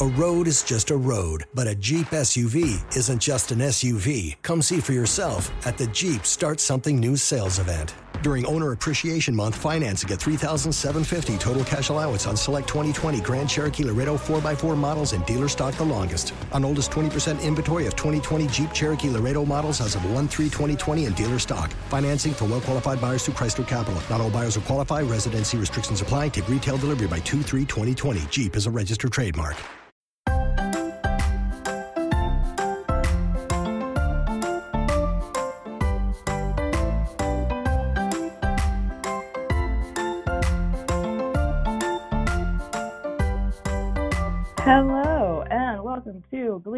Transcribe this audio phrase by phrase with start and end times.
[0.00, 4.34] A road is just a road, but a Jeep SUV isn't just an SUV.
[4.40, 7.94] Come see for yourself at the Jeep Start Something New sales event.
[8.22, 13.84] During Owner Appreciation Month, financing at 3750 total cash allowance on select 2020 Grand Cherokee
[13.84, 16.32] Laredo 4x4 models and dealer stock the longest.
[16.52, 21.04] On oldest 20% inventory of 2020 Jeep Cherokee Laredo models as of 1 3 2020
[21.04, 21.70] in dealer stock.
[21.90, 24.00] Financing for well qualified buyers through Chrysler Capital.
[24.08, 25.02] Not all buyers will qualify.
[25.02, 26.30] Residency restrictions apply.
[26.30, 28.20] Take retail delivery by 2 3 2020.
[28.30, 29.56] Jeep is a registered trademark.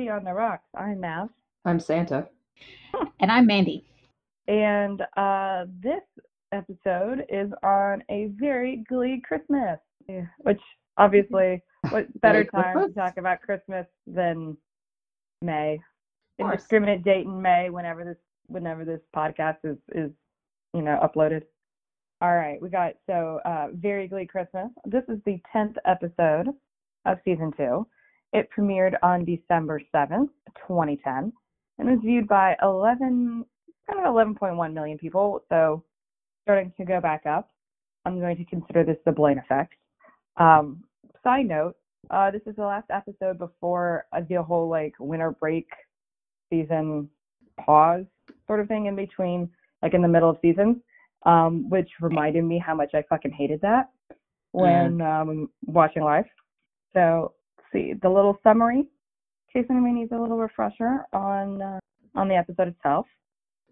[0.02, 0.66] To Glee on the Rocks.
[0.76, 1.28] I'm Mav,
[1.64, 2.28] I'm Santa.
[3.20, 3.84] And I'm Mandy.
[4.48, 6.02] and uh, this
[6.52, 9.78] episode is on a very Glee Christmas,
[10.38, 10.60] which
[10.98, 14.56] obviously, what better Merry time to talk about Christmas than
[15.40, 15.80] May?
[16.40, 16.52] course.
[16.52, 20.10] Indiscriminate date in May whenever this whenever this podcast is is
[20.74, 21.42] you know uploaded.
[22.20, 24.70] All right, we got so uh, very Glee Christmas.
[24.84, 26.48] This is the tenth episode
[27.06, 27.86] of season two.
[28.32, 30.30] It premiered on December seventh,
[30.66, 31.32] twenty ten,
[31.78, 33.44] and was viewed by eleven
[33.88, 35.42] kind of eleven point one million people.
[35.48, 35.84] So
[36.44, 37.50] starting to go back up.
[38.04, 39.74] I'm going to consider this the Blaine effect.
[40.38, 40.82] Um,
[41.22, 41.76] side note,
[42.10, 45.68] uh, this is the last episode before uh, the whole like winter break
[46.50, 47.08] season
[47.60, 48.04] pause
[48.46, 49.48] sort of thing in between,
[49.82, 50.76] like in the middle of seasons,
[51.26, 53.90] um, which reminded me how much I fucking hated that
[54.52, 56.24] when um, watching live.
[56.92, 57.34] So,
[57.72, 58.88] see the little summary,
[59.52, 61.80] case anybody needs a little refresher on uh,
[62.14, 63.06] on the episode itself.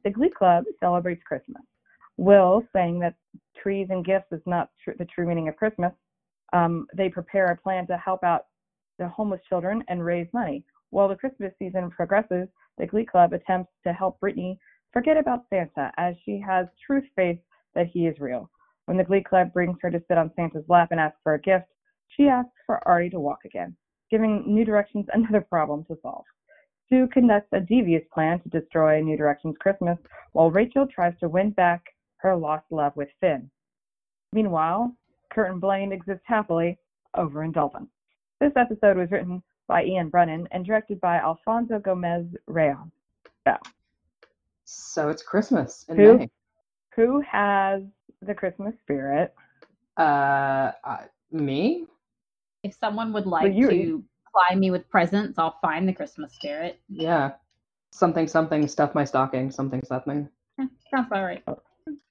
[0.04, 1.62] The Glee Club celebrates Christmas.
[2.16, 3.14] Will saying that
[3.62, 5.92] trees and gifts is not tr- the true meaning of Christmas.
[6.52, 8.46] Um, they prepare a plan to help out
[8.98, 10.64] the homeless children and raise money.
[10.90, 12.48] While the Christmas season progresses,
[12.78, 14.58] the Glee Club attempts to help Brittany
[14.92, 17.38] forget about Santa as she has truth faith
[17.74, 18.50] that he is real.
[18.86, 21.40] When the Glee Club brings her to sit on Santa's lap and ask for a
[21.40, 21.66] gift,
[22.08, 23.76] she asks for Artie to walk again,
[24.10, 26.24] giving New Directions another problem to solve.
[26.88, 29.98] Sue conducts a devious plan to destroy New Directions Christmas,
[30.32, 31.84] while Rachel tries to win back
[32.16, 33.50] her lost love with Finn.
[34.32, 34.94] Meanwhile,
[35.32, 36.78] Kurt and Blaine exist happily
[37.16, 37.88] over in Dalton.
[38.40, 42.90] This episode was written by Ian Brennan and directed by Alfonso Gomez Rejon.
[44.64, 46.18] So it's Christmas in Who?
[46.18, 46.30] May.
[46.94, 47.82] Who has
[48.22, 49.34] the Christmas spirit?
[49.96, 51.86] Uh, uh, me?
[52.62, 56.80] If someone would like you- to ply me with presents, I'll find the Christmas spirit.
[56.88, 57.32] Yeah.
[57.92, 60.28] Something, something, stuff my stocking, something, something.
[60.60, 61.42] Eh, Sounds about right.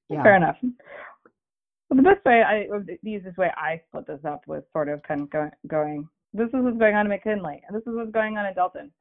[0.09, 0.23] Yeah.
[0.23, 0.57] Fair enough.
[0.61, 5.01] Well, the best way I the easiest way I split this up was sort of
[5.03, 8.11] kind of going, going this is what's going on in McKinley, and this is what's
[8.11, 8.91] going on in Dalton,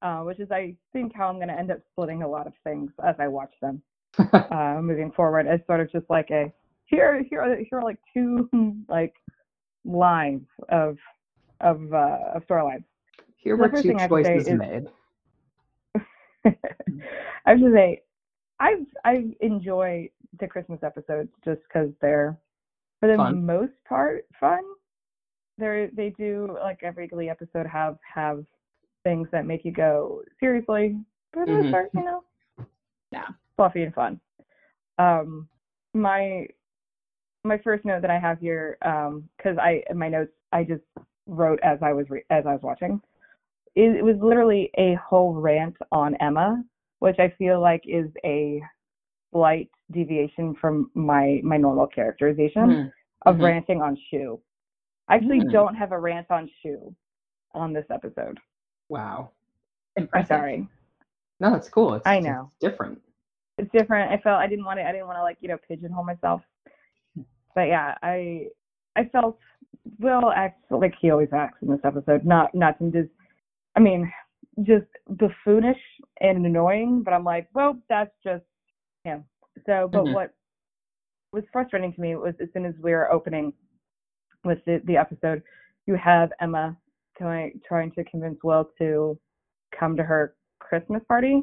[0.00, 2.54] uh, which is I think how I'm going to end up splitting a lot of
[2.64, 3.82] things as I watch them
[4.32, 6.52] uh, moving forward as sort of just like a
[6.86, 8.48] here here are here are like two
[8.88, 9.14] like
[9.88, 10.96] lines of
[11.60, 12.84] of uh, of storylines.
[13.36, 14.86] Here were two thing I have to say choices is- made.
[16.44, 18.02] I have to say,
[18.60, 20.08] I've I enjoy
[20.40, 22.36] the Christmas episodes just because they're
[23.00, 23.44] for the Fun.
[23.44, 24.60] most part fun.
[25.56, 28.44] They they do like every Glee episode have have
[29.04, 30.96] things that make you go seriously,
[31.32, 32.22] but the most part, you know,
[33.10, 33.26] Yeah.
[33.56, 34.20] fluffy and fun.
[34.98, 35.48] Um,
[35.94, 36.46] my
[37.48, 40.82] my first note that I have here, um, because I my notes I just
[41.26, 43.00] wrote as I was re- as I was watching.
[43.74, 46.62] It, it was literally a whole rant on Emma,
[47.00, 48.62] which I feel like is a
[49.32, 52.92] slight deviation from my my normal characterization Mhm.
[53.26, 53.42] of Mhm.
[53.42, 54.40] ranting on Schue.
[55.08, 55.52] I actually Mm.
[55.52, 56.94] don't have a rant on Schue
[57.54, 58.38] on this episode.
[58.88, 59.30] Wow.
[60.12, 60.68] I'm sorry.
[61.40, 61.94] No, that's cool.
[61.94, 62.50] It's, I know.
[62.50, 63.00] It's different.
[63.58, 64.10] It's different.
[64.12, 66.42] I felt I didn't want to I didn't want to like, you know, pigeonhole myself.
[67.58, 68.46] But yeah, I
[68.94, 69.36] I felt
[69.98, 72.24] Will acts like he always acts in this episode.
[72.24, 73.10] Not not to just
[73.74, 74.12] I mean,
[74.62, 75.80] just buffoonish
[76.20, 78.44] and annoying, but I'm like, well, that's just
[79.02, 79.24] him.
[79.66, 80.12] So but Mhm.
[80.12, 80.34] what
[81.32, 83.52] was frustrating to me was as soon as we were opening
[84.44, 85.42] with the, the episode,
[85.86, 86.76] you have Emma
[87.18, 89.18] going trying to convince Will to
[89.76, 91.42] come to her Christmas party.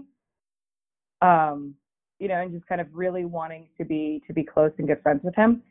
[1.21, 1.75] Um,
[2.19, 5.01] you know, and just kind of really wanting to be to be close and good
[5.03, 5.61] friends with him.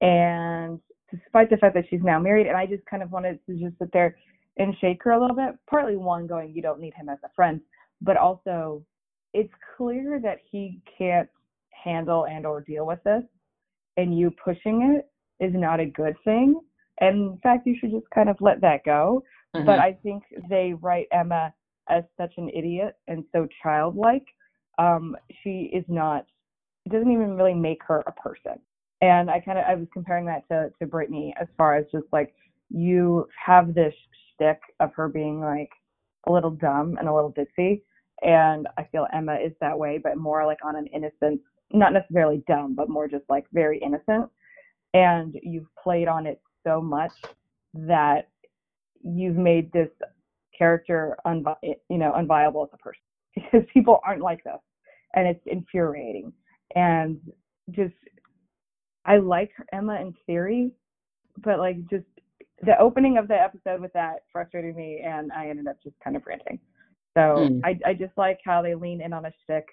[0.00, 0.80] And
[1.10, 3.78] despite the fact that she's now married, and I just kind of wanted to just
[3.78, 4.16] sit there
[4.56, 5.54] and shake her a little bit.
[5.68, 7.60] Partly one going, you don't need him as a friend,
[8.00, 8.84] but also
[9.32, 11.28] it's clear that he can't
[11.70, 13.22] handle and or deal with this,
[13.96, 16.60] and you pushing it is not a good thing.
[17.00, 19.22] And in fact, you should just kind of let that go.
[19.54, 19.66] Mhm.
[19.66, 21.54] but I think they write Emma
[21.88, 24.26] as such an idiot and so childlike.
[24.78, 26.26] Um, she is not.
[26.86, 28.58] It doesn't even really make her a person.
[29.04, 32.06] And I kind of I was comparing that to to Brittany as far as just
[32.10, 32.34] like
[32.70, 33.92] you have this
[34.32, 35.68] shtick of her being like
[36.26, 37.82] a little dumb and a little ditzy,
[38.22, 41.38] and I feel Emma is that way, but more like on an innocent,
[41.70, 44.30] not necessarily dumb, but more just like very innocent.
[44.94, 47.12] And you've played on it so much
[47.74, 48.30] that
[49.02, 49.90] you've made this
[50.56, 53.00] character unvi- you know unviable as a person.
[53.34, 54.60] Because people aren't like this
[55.14, 56.32] and it's infuriating.
[56.74, 57.18] And
[57.70, 57.94] just
[59.06, 60.72] i like emma in theory
[61.42, 62.04] but like just
[62.62, 66.16] the opening of the episode with that frustrated me and i ended up just kind
[66.16, 66.58] of ranting.
[67.16, 67.60] So Hmm.
[67.64, 69.66] I, I just like how they lean in on a stick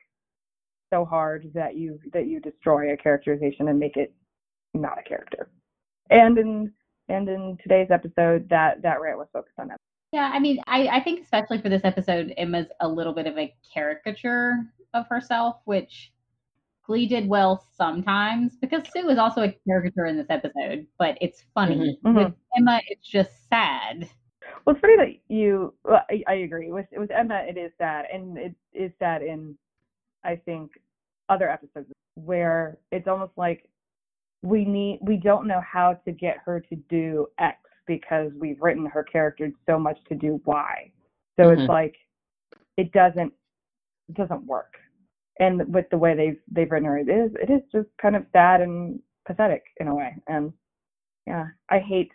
[0.94, 4.14] so hard that you that you destroy a characterization and make it
[4.74, 5.50] not a character.
[6.10, 6.72] And in
[7.10, 9.78] and in today's episode that that rant was focused on that
[10.12, 13.38] Yeah, I mean, I, I think especially for this episode, Emma's a little bit of
[13.38, 14.58] a caricature
[14.94, 16.12] of herself, which
[16.92, 21.46] Glee did well sometimes because Sue is also a caricature in this episode, but it's
[21.54, 21.98] funny.
[22.04, 22.16] Mhm.
[22.16, 24.10] With Emma, it's just sad.
[24.66, 25.74] Well, it's funny that you.
[25.86, 27.46] Well, I, I agree with with Emma.
[27.48, 29.58] It is sad, and it is sad in,
[30.26, 30.82] I think,
[31.30, 33.70] other episodes where it's almost like
[34.42, 38.86] we need we don't know how to get her to do X because we've written
[38.86, 40.92] her character so much to do Y.
[41.40, 41.58] So Mhm.
[41.60, 41.96] it's like
[42.76, 43.34] it doesn't
[44.10, 44.78] it doesn't work.
[45.40, 48.26] And with the way they've they've written her, it is it is just kind of
[48.34, 50.16] sad and pathetic in a way.
[50.28, 50.54] And
[51.28, 52.12] yeah, I hate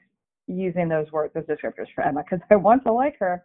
[0.47, 3.45] using those words as descriptors for Emma because I want to like her,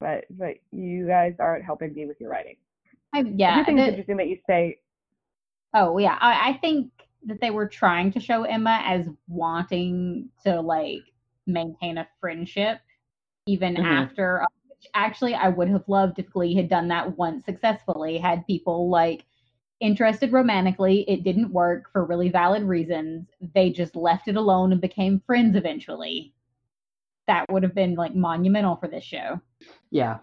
[0.00, 2.56] but but you guys aren't helping me with your writing.
[3.14, 3.64] I, I yeah.
[3.64, 4.78] think it's interesting that you say
[5.74, 6.18] oh, yeah.
[6.20, 6.90] I, I think
[7.26, 11.02] that they were trying to show Emma as wanting to like
[11.46, 12.80] maintain a friendship
[13.46, 13.84] even Mhm.
[13.84, 14.44] after.
[14.80, 18.16] Which actually, I would have loved if Glee had done that once successfully.
[18.16, 19.24] Had people like
[19.80, 21.04] interested romantically.
[21.08, 23.26] It didn't work for really valid reasons.
[23.54, 26.32] They just left it alone and became friends eventually.
[27.26, 29.40] That would have been like monumental for this show.
[29.90, 30.18] Yeah.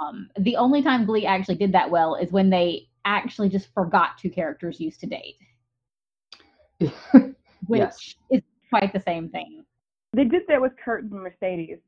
[0.00, 4.18] Um, the only time Glee actually did that well is when they actually just forgot
[4.18, 5.36] two characters used to date,
[7.66, 8.14] which Yes.
[8.30, 9.64] is quite the same thing.
[10.12, 11.78] they did that with Kurt and Mercedes,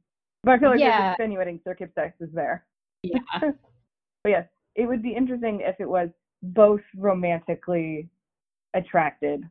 [0.46, 0.98] but I feel like Yeah.
[1.00, 2.64] there's extenuating circumstances there.
[3.02, 3.18] Yeah.
[4.22, 6.08] But yes, it would be interesting if it was
[6.42, 8.08] both romantically
[8.74, 9.48] attracted,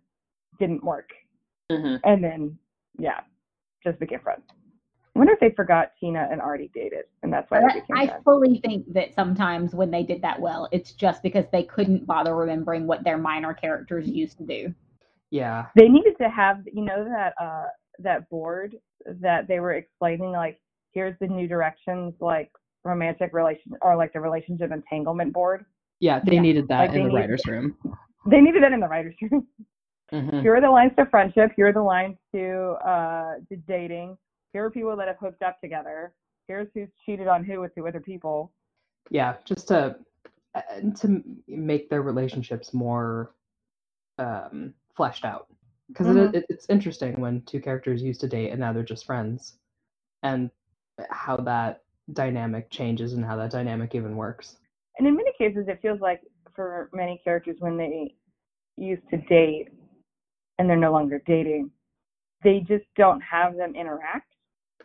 [0.59, 1.12] didn't work,
[1.71, 2.00] Mhm.
[2.03, 2.57] and then
[2.97, 3.21] yeah,
[3.83, 4.44] just became friends.
[5.15, 7.97] I wonder if they forgot Tina and Artie dated, and that's why they I, became
[7.97, 8.24] I friends.
[8.25, 12.36] fully think that sometimes when they did that well, it's just because they couldn't bother
[12.36, 14.75] remembering what their minor characters used to do.
[15.31, 15.68] Yeah.
[15.75, 17.68] They needed to have, you know, that uh
[18.00, 18.75] that board
[19.06, 20.59] that they were explaining, like
[20.95, 22.50] here's the new directions, like
[22.83, 25.65] romantic relation or like the relationship entanglement board.
[26.00, 26.21] Yeah.
[26.25, 26.42] They Yeah.
[26.42, 27.77] needed that Like, in the writers' room.
[28.27, 29.47] They needed that in the writers' room.
[30.12, 30.42] Mhm.
[30.42, 31.51] here are the lines to friendship.
[31.56, 32.44] Here are the lines to
[32.83, 34.18] uh to dating.
[34.53, 36.13] Here are people that have hooked up together.
[36.47, 38.51] Here's who's cheated on who with two other people.
[39.12, 39.36] Yeah.
[39.45, 39.95] Just to
[40.56, 40.62] uh,
[41.01, 43.36] to make their relationships more
[44.18, 45.47] um, fleshed out
[45.89, 46.33] because Mhm.
[46.33, 49.59] it, it's interesting when two characters used to date and now they're just friends,
[50.24, 50.50] and
[51.09, 51.81] how that
[52.13, 54.57] dynamic changes and how that dynamic even works.
[54.97, 56.21] And in many cases, it feels like
[56.56, 58.16] for many characters when they
[58.78, 59.69] used to date
[60.57, 61.71] and they're no longer dating,
[62.44, 64.28] they just don't have them interact.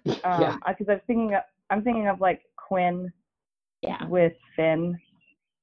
[0.24, 0.56] Um, yeah.
[0.66, 3.12] because I'm thinking of, I'm thinking of like Quinn
[3.82, 4.06] Yeah.
[4.06, 4.98] with Finn.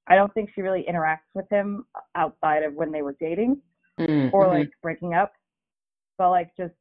[0.07, 1.85] I don't think she really interacts with him
[2.15, 3.61] outside of when they were dating
[3.99, 4.49] Mm, or mhm.
[4.49, 5.33] like breaking up,
[6.17, 6.73] but like just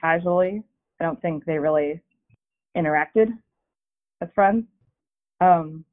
[0.00, 0.62] casually.
[1.00, 2.00] I don't think they really
[2.76, 3.28] interacted
[4.20, 4.64] as friends.
[5.40, 5.84] Um,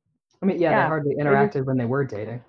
[0.42, 2.42] I mean, yeah, yeah, they hardly was- interacted when they were dating.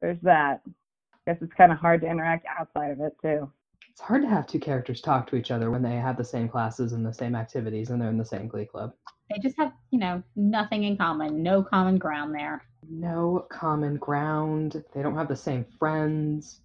[0.00, 0.60] there's that.
[0.66, 3.50] I guess it's kind of hard to interact outside of it too.
[3.90, 6.48] It's hard to have two characters talk to each other when they have the same
[6.48, 8.92] classes and the same activities and they're in the same glee club.
[9.30, 12.64] They just have, you know, nothing in common, no common ground there.
[12.90, 14.82] No common ground.
[14.94, 16.62] They don't have the same friends.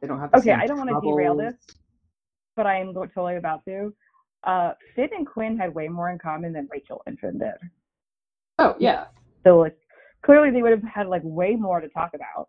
[0.00, 1.54] They don't have the Okay, same I don't want to derail this,
[2.54, 3.92] but I am totally about to.
[4.44, 7.54] Uh, Finn and Quinn had way more in common than Rachel and Finn did.
[8.58, 9.06] Oh yeah,
[9.44, 9.76] So like,
[10.24, 12.48] clearly they would have had like way more to talk about,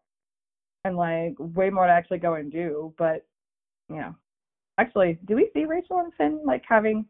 [0.85, 2.93] and like way more to actually go and do.
[2.97, 3.25] But
[3.89, 4.15] you know,
[4.77, 7.05] actually, do we see Rachel and Finn like having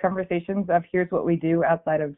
[0.00, 2.14] conversations of here's what we do outside of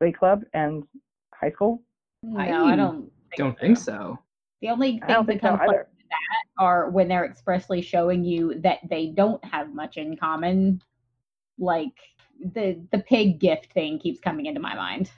[0.00, 0.84] Glee Club and
[1.32, 1.82] high school?
[2.22, 3.00] No, I I don't.
[3.02, 4.18] Think don't think so.
[4.60, 7.24] The only I don't things think that so come close to that are when they're
[7.24, 10.82] expressly showing you that they don't have much in common,
[11.62, 11.92] like
[12.54, 15.10] the the pig gift thing keeps coming into my mind,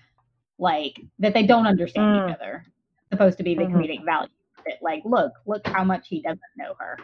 [0.58, 2.30] like that they don't understand Mm.
[2.30, 2.64] each other.
[3.10, 3.72] Supposed to be the Mhm.
[3.72, 4.28] comedic value.
[4.66, 4.78] it.
[4.80, 6.98] Like, look, look how much he doesn't know her.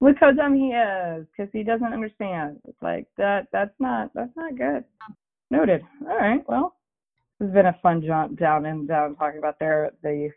[0.00, 2.60] Look how dumb he is because he doesn't understand.
[2.64, 3.46] It's like that.
[3.52, 4.12] That's not.
[4.14, 4.84] That's not good.
[5.50, 5.84] Noted.
[6.08, 6.42] All right.
[6.48, 6.74] Well,
[7.38, 10.32] this has been a fun jaunt down and down talking about their the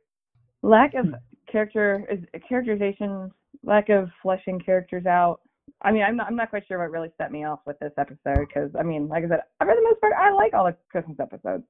[0.61, 1.15] lack of Hmm.
[1.47, 3.31] character is characterization,
[3.63, 5.41] lack of fleshing characters out.
[5.81, 6.27] I mean, I'm not.
[6.27, 9.07] I'm not quite sure what really set me off with this episode because I mean,
[9.07, 11.63] like I said, for the most part, I like all the Christmas episodes,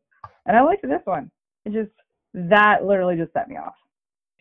[0.45, 1.29] and I liked this one.
[1.65, 1.91] It just
[2.33, 3.75] that literally just set me off.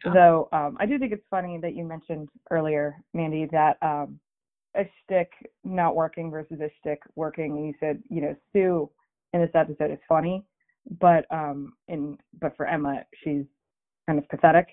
[0.05, 0.13] Yeah.
[0.15, 4.19] Though um, I do think it's funny that you mentioned earlier, Mandy, that um,
[4.77, 5.31] a shtick
[5.65, 8.89] not working versus a shtick working, and you said, you know, Sue
[9.33, 10.45] in this episode is funny,
[11.01, 13.45] but um, in but for Emma, she's
[14.07, 14.69] kind of pathetic.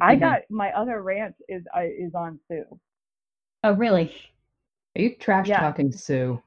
[0.00, 0.20] I Mhm.
[0.20, 2.64] got my other rant is uh, is on Sue.
[3.64, 4.12] Oh, really?
[4.96, 5.60] Are you trash Yeah.
[5.60, 6.42] talking Sue?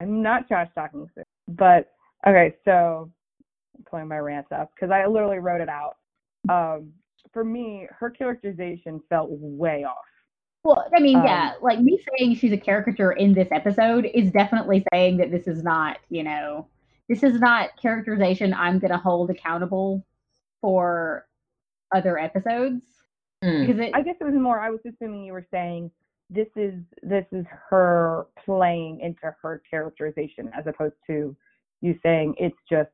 [0.00, 1.92] I'm not trash talking Sue, but
[2.26, 3.10] okay, so
[3.76, 5.96] I'm pulling my rants up because I literally wrote it out.
[6.48, 6.92] Um,
[7.32, 9.96] for me, her characterization felt way off.
[10.64, 14.30] Well, I mean, Um, yeah, like me saying she's a caricature in this episode is
[14.30, 16.66] definitely saying that this is not, you know,
[17.08, 20.04] this is not characterization I'm going to hold accountable
[20.60, 21.26] for
[21.92, 22.82] other episodes
[23.42, 23.66] Mm.
[23.66, 24.60] because it, I guess it was more.
[24.60, 25.90] I was assuming you were saying
[26.30, 31.36] this is this is her playing into her characterization as opposed to
[31.82, 32.90] you saying it's just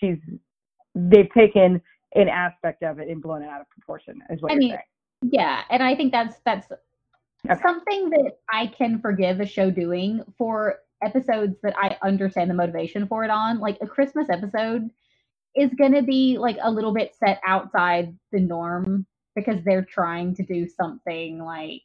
[0.00, 0.18] she's
[0.94, 1.82] they've taken
[2.14, 4.20] an aspect of it and blown it out of proportion.
[4.30, 4.82] Is what I you're mean, saying.
[5.32, 6.68] yeah, and I think that's that's
[7.50, 7.60] Okay.
[7.62, 13.06] something that I can forgive a show doing for episodes that I understand the motivation
[13.06, 13.60] for it on.
[13.60, 14.90] Like a Christmas episode
[15.54, 19.06] is going to be like a little bit set outside the norm
[19.36, 21.82] because they're trying to do something like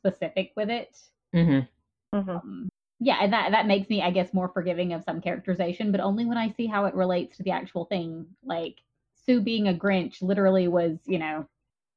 [0.00, 0.96] specific with it.
[1.32, 1.60] hmm
[2.14, 2.28] Mhm.
[2.28, 6.00] Um, yeah, and that that makes me, I guess, more forgiving of some characterization, but
[6.00, 8.26] only when I see how it relates to the actual thing.
[8.44, 8.80] Like
[9.14, 11.46] Sue being a Grinch literally was, you know,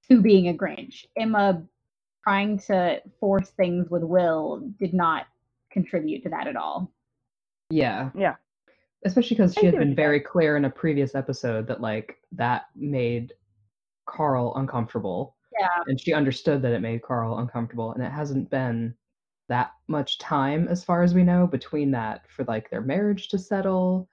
[0.07, 1.05] Sue being a Grinch.
[1.17, 1.63] Emma
[2.23, 5.25] trying to force things with Will did not
[5.71, 6.91] contribute to that at all.
[7.69, 8.11] Yeah.
[8.15, 8.35] Yeah.
[9.03, 12.17] Especially because I she had been you're very clear in a previous episode that like
[12.31, 13.33] that made
[14.05, 15.35] Carl uncomfortable.
[15.59, 15.67] Yeah.
[15.87, 17.91] And she understood that it made Carl uncomfortable.
[17.93, 18.93] And it hasn't been
[19.49, 23.37] that much time, as far as we know, between that for like their marriage to
[23.37, 24.07] settle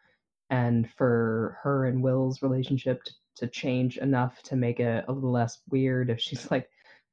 [0.50, 5.30] and for her and Will's relationship to, to change enough to make it a little
[5.30, 6.68] less weird if she's like,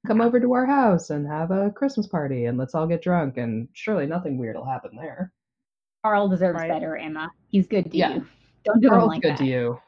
[0.07, 3.37] come over to our house and have a Christmas party and let's all get drunk
[3.37, 5.31] and surely nothing weird will happen there.
[6.03, 6.69] Carl deserves Right.
[6.69, 7.29] better, Emma.
[7.49, 8.15] He's good to Yeah.
[8.15, 8.27] you.
[8.63, 9.37] Don't do him Carl's like good that.
[9.39, 9.79] to you.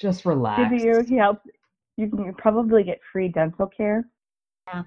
[0.00, 0.70] Just relax.
[0.70, 1.02] Good to you.
[1.06, 1.46] He helps.
[1.96, 4.04] You can probably get free dental care.
[4.66, 4.82] Yeah.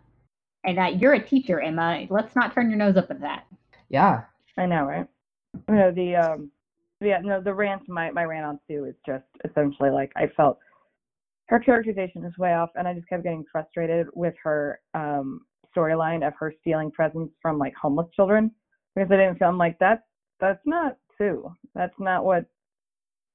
[0.65, 2.05] And uh, you're a teacher, Emma.
[2.09, 3.45] Let's not turn your nose up at that.
[3.89, 4.23] Yeah.
[4.57, 5.07] I know, right?
[5.67, 6.51] You know, the um
[7.01, 10.59] yeah, no, the rant my my rant on Sue is just essentially like I felt
[11.47, 15.41] her characterization is way off and I just kept getting frustrated with her um
[15.75, 18.51] storyline of her stealing presents from like homeless children
[18.95, 20.03] because I didn't feel I'm like that's
[20.39, 21.51] that's not Sue.
[21.73, 22.45] That's not what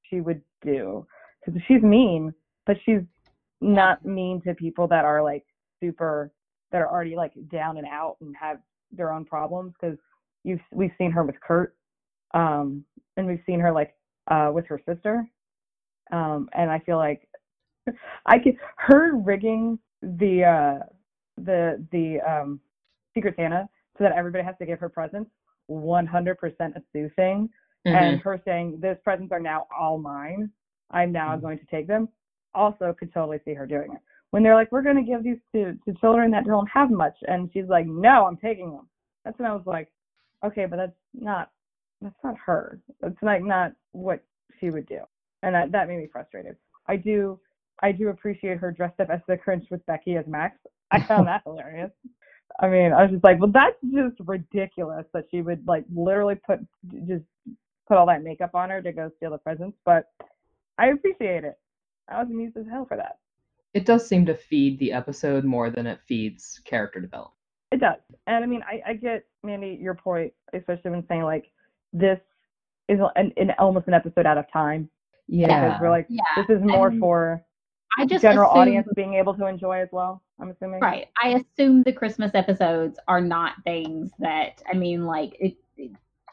[0.02, 1.06] she would do.
[1.44, 2.32] Because she's mean,
[2.66, 3.00] but she's
[3.64, 5.44] not mean to people that are like
[5.80, 6.32] super
[6.72, 8.58] that are already like down and out and have
[8.92, 9.98] their own problems because
[10.44, 11.76] you've we've seen her with Kurt,
[12.34, 12.84] um,
[13.16, 13.94] and we've seen her like
[14.30, 15.28] uh with her sister,
[16.12, 17.28] um, and I feel like
[18.26, 20.84] I can her rigging the uh
[21.38, 22.60] the the um
[23.14, 23.68] Secret Santa
[23.98, 25.30] so that everybody has to give her presents,
[25.70, 27.48] 100% a Sue thing,
[27.86, 30.50] and her saying those presents are now all mine.
[30.90, 31.42] I'm now Mhm.
[31.42, 32.08] going to take them.
[32.54, 35.38] Also, could totally see her doing it when they're like, "We're going to give these
[35.52, 38.88] to to children that don't have much," and she's like, "No, I'm taking them."
[39.24, 39.92] That's when I was like,
[40.44, 41.50] "Okay, but that's not
[42.02, 42.80] that's not her.
[43.00, 44.24] That's like not what
[44.58, 45.00] she would do,"
[45.42, 46.56] and that that made me frustrated.
[46.88, 47.38] I do
[47.80, 50.58] I do appreciate her dressed up as the Grinch with Becky as Max.
[50.90, 51.92] I found that hilarious.
[52.60, 56.36] I mean, I was just like, well, that's just ridiculous that she would like literally
[56.36, 56.60] put
[57.06, 57.24] just
[57.86, 59.76] put all that makeup on her to go steal the presents.
[59.84, 60.06] But
[60.78, 61.58] I appreciate it.
[62.08, 63.18] I was amused as hell for that.
[63.72, 67.34] It does seem to feed the episode more than it feeds character development.
[67.72, 67.98] It does.
[68.26, 71.50] And I mean, I, I get, Mandy, your point, especially when saying like
[71.92, 72.20] this
[72.88, 74.88] is an, an almost an episode out of time.
[75.26, 75.66] Yeah.
[75.68, 76.22] Because we're like, Yeah.
[76.36, 77.42] this is more and for
[77.98, 80.80] I just general assume- audience being able to enjoy as well, I'm assuming.
[80.80, 81.08] Right.
[81.20, 85.56] I assume the Christmas episodes are not things that I mean, like it, it-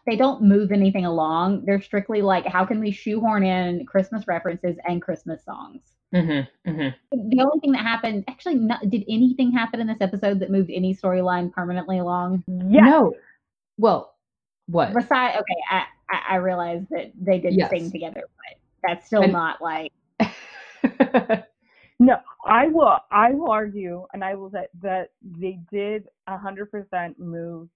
[0.06, 1.66] they don't move anything along.
[1.66, 5.82] They're strictly like, how can we shoehorn in Christmas references and Christmas songs?
[6.14, 6.70] Mm-hmm.
[6.70, 7.30] Mm-hmm.
[7.30, 10.70] The only thing that happened, actually, not, did anything happen in this episode that moved
[10.72, 12.44] any storyline permanently along?
[12.48, 12.84] Yes.
[12.86, 13.14] No.
[13.78, 14.16] Well,
[14.68, 14.94] what?
[14.94, 17.70] Besides, okay, I, I, I realize that they did Yes.
[17.70, 19.92] sing together, but that's still And- not like
[22.00, 22.18] No,
[22.48, 22.98] I will.
[23.12, 27.70] I will argue, and I will that that they did hundred percent move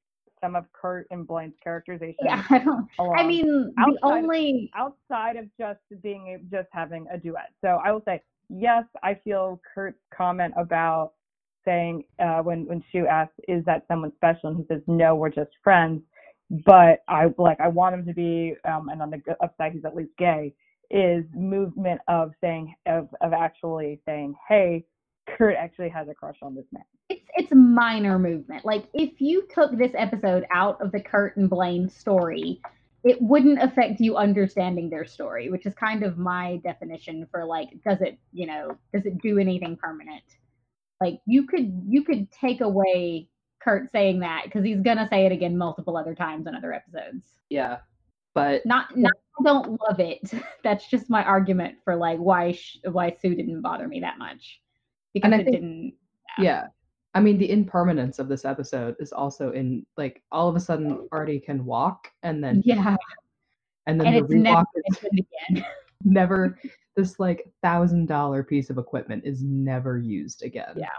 [0.46, 2.44] some of Kurt and Blaine's characterization yeah.
[2.50, 2.88] I don't.
[3.00, 3.18] along.
[3.18, 7.52] I mean, the outside of- only outside of just being just having a duet.
[7.62, 8.84] So I will say yes.
[9.04, 11.14] I feel Kurt's comment about
[11.66, 15.30] saying uh, when when Schue asks, "Is that someone special?" and he says, "No, we're
[15.30, 16.02] just friends."
[16.66, 19.96] But I like I want him to be, um, and on the upside, he's at
[19.96, 20.54] least gay.
[20.92, 24.86] Is movement of saying of of actually saying, "Hey,
[25.28, 28.66] Kurt actually has a crush on this man." it's it's minor movement.
[28.66, 32.62] Like if you took this episode out of the Kurt and Blaine story,
[33.04, 37.70] it wouldn't affect you understanding their story, which is kind of my definition for like
[37.84, 40.24] does it, you know, does it do anything permanent?
[41.00, 43.30] Like you could you could take away
[43.62, 47.26] Kurt saying that because he's gonna say it again multiple other times in other episodes.
[47.50, 47.80] yeah.
[48.34, 50.30] But Not not I don't love it.
[50.64, 54.60] That's just my argument for like why sh- why Sue didn't bother me that much
[55.16, 55.94] because I it think- didn't.
[56.38, 56.68] yeah.
[57.16, 60.92] I mean, the impermanence of this episode is also in like all of a sudden
[60.92, 61.08] oh.
[61.14, 62.96] Artie can walk and then Yeah,
[63.88, 65.66] and then and the it's never rewalk is again.
[66.04, 66.60] never
[66.98, 70.74] this like thousand dollar piece of equipment is never used again.
[70.76, 70.90] Yeah.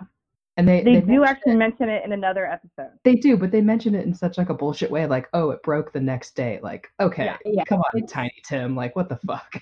[0.58, 2.92] And they They, do actually it- mention it in another episode.
[3.04, 5.62] they do, but they mention it in such like a bullshit way, like, oh, it
[5.62, 6.58] broke the next day.
[6.62, 8.75] Like, okay, Yeah, yeah, come on, it's- Tiny Tim.
[8.75, 9.52] Like, what the fuck?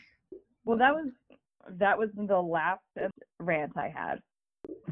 [0.64, 1.08] Well, that was
[1.68, 2.80] that was the last
[3.40, 4.20] rant I had.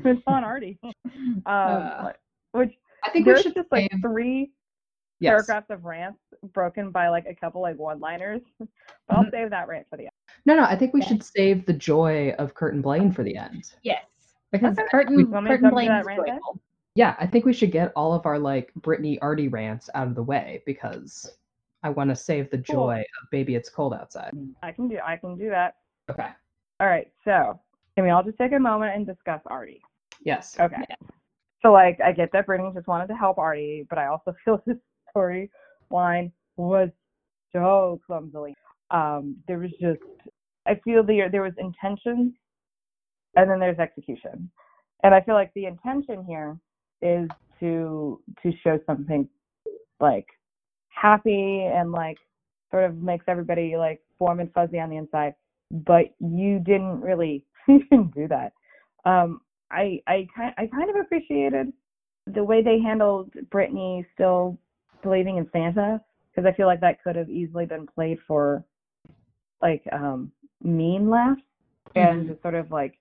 [0.05, 0.79] It's on Artie.
[1.15, 2.13] Um, Uh,
[2.53, 2.73] which
[3.05, 4.53] I think we there's should just like save- three
[5.21, 5.31] yes.
[5.31, 6.19] paragraphs of rants
[6.53, 8.43] broken by like a couple like one-liners.
[9.09, 9.31] But I'll Mhm.
[9.31, 10.13] save that rant for the end.
[10.47, 13.37] No, no, I think we should save the joy of Kurt and Blaine for the
[13.37, 13.73] end.
[13.83, 14.05] yes,
[14.53, 14.87] because Okay.
[14.91, 16.61] Kurt We- and, Want me to Kurt and jump to Blaine that is rant joyful.
[16.95, 20.15] Yeah, I think we should get all of our like Brittany Artie rants out of
[20.15, 21.37] the way because
[21.83, 22.75] I want to save the Cool.
[22.87, 24.33] joy of baby it's cold outside.
[24.63, 25.77] I can do I can do that.
[26.11, 26.29] Okay.
[26.81, 27.59] All right, so
[27.97, 29.83] I mean I'll just take a moment and discuss Artie.
[30.25, 30.57] Yes.
[30.59, 30.83] Okay.
[31.63, 34.63] So like I get that Brittany just wanted to help Artie, but I also feel
[34.67, 34.77] this
[35.15, 36.91] storyline was
[37.53, 38.55] so clumsily.
[38.91, 40.01] Um, there was just
[40.67, 42.35] I feel there there was intention
[43.37, 44.51] and then there's execution.
[45.03, 46.57] And I feel like the intention here
[47.01, 47.29] is
[47.61, 49.29] to to show something
[50.01, 50.27] like
[50.89, 52.19] happy and like
[52.71, 55.35] sort of makes everybody like warm and fuzzy on the inside.
[55.71, 58.53] But you didn't really you didn't do that.
[59.05, 61.73] Um, I I kind I kind of appreciated
[62.27, 64.59] the way they handled Brittany still
[65.03, 68.65] believing in Santa because I feel like that could have easily been played for
[69.61, 70.31] like um
[70.63, 71.43] mean laughs
[71.97, 72.99] and just sort of like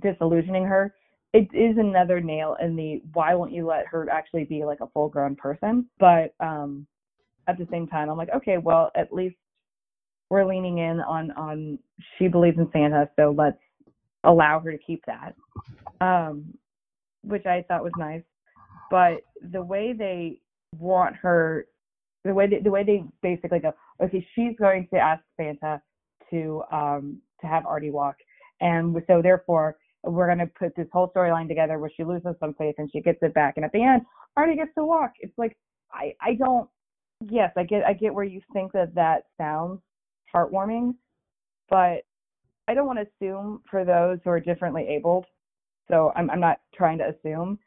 [0.00, 0.94] disillusioning her.
[1.34, 4.88] It is another nail in the why won't you let her actually be like a
[4.88, 5.86] full grown person?
[5.98, 6.86] But um
[7.46, 9.36] at the same time I'm like, okay, well at least
[10.30, 11.78] we're leaning in on on
[12.18, 13.58] she believes in Santa, so let's
[14.28, 15.34] allow her to keep that.
[16.00, 16.54] Um
[17.22, 18.22] which I thought was nice.
[18.90, 19.18] But
[19.52, 20.40] the way they
[20.78, 21.66] want her
[22.24, 25.80] the way they, the way they basically go, okay, she's going to ask Santa
[26.30, 28.16] to um to have Artie walk
[28.60, 32.54] and so therefore we're going to put this whole storyline together where she loses some
[32.54, 34.02] faith and she gets it back and at the end
[34.36, 35.12] Artie gets to walk.
[35.20, 35.56] It's like
[35.92, 36.68] I I don't
[37.28, 39.80] yes, I get I get where you think that that sounds
[40.34, 40.94] heartwarming,
[41.68, 42.02] but
[42.68, 45.24] I don't want to assume for those who are differently abled.
[45.90, 47.58] So I'm I'm not trying to assume,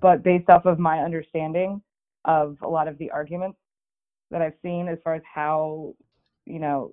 [0.00, 1.80] but based off of my understanding
[2.24, 3.58] of a lot of the arguments
[4.30, 5.94] that I've seen as far as how,
[6.46, 6.92] you know,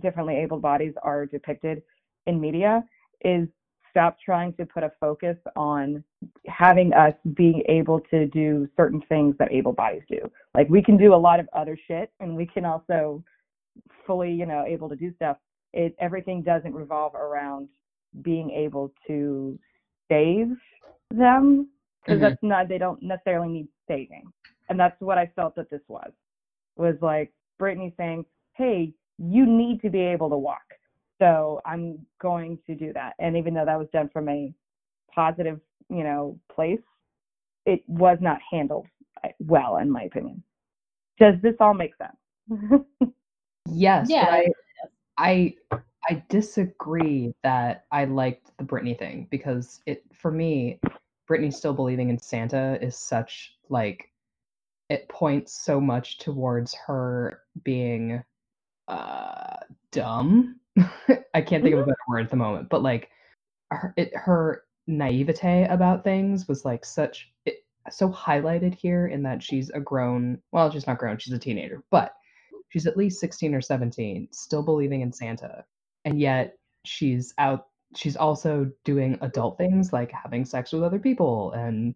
[0.00, 1.82] differently abled bodies are depicted
[2.26, 2.82] in media
[3.24, 3.48] is
[3.90, 6.02] stop trying to put a focus on
[6.46, 10.18] having us being able to do certain things that able bodies do.
[10.54, 13.22] Like we can do a lot of other shit and we can also
[14.06, 15.36] fully, you know, able to do stuff.
[15.72, 17.68] It everything doesn't revolve around
[18.22, 19.58] being able to
[20.08, 20.54] save
[21.10, 21.68] them
[22.04, 22.22] because Mhm.
[22.22, 24.24] that's not they don't necessarily need saving.
[24.68, 26.12] And that's what I felt that this was.
[26.76, 30.62] Was like Brittany saying, "Hey, you need to be able to walk."
[31.18, 33.14] So I'm going to do that.
[33.18, 34.52] And even though that was done from a
[35.14, 36.80] positive, you know, place,
[37.66, 38.86] it was not handled
[39.22, 40.42] uh, well, in my opinion.
[41.18, 42.16] Does this all make sense?
[43.70, 44.08] Yes.
[44.10, 44.46] Yeah, But I,
[45.18, 50.80] I I disagree that I liked the Brittany thing because it for me,
[51.26, 54.10] Brittany still believing in Santa is such like
[54.88, 58.22] it points so much towards her being
[58.88, 59.56] uh
[59.90, 60.58] dumb.
[61.34, 63.10] I can't think of a better word at the moment, but like
[63.70, 69.42] her, it, her naivete about things was like such it, so highlighted here in that
[69.42, 72.14] she's a grown well she's not grown she's a teenager but
[72.72, 75.64] she's at least 16 or 17, still believing in Santa.
[76.04, 81.52] And yet she's out she's also doing adult things like having sex with other people
[81.52, 81.94] and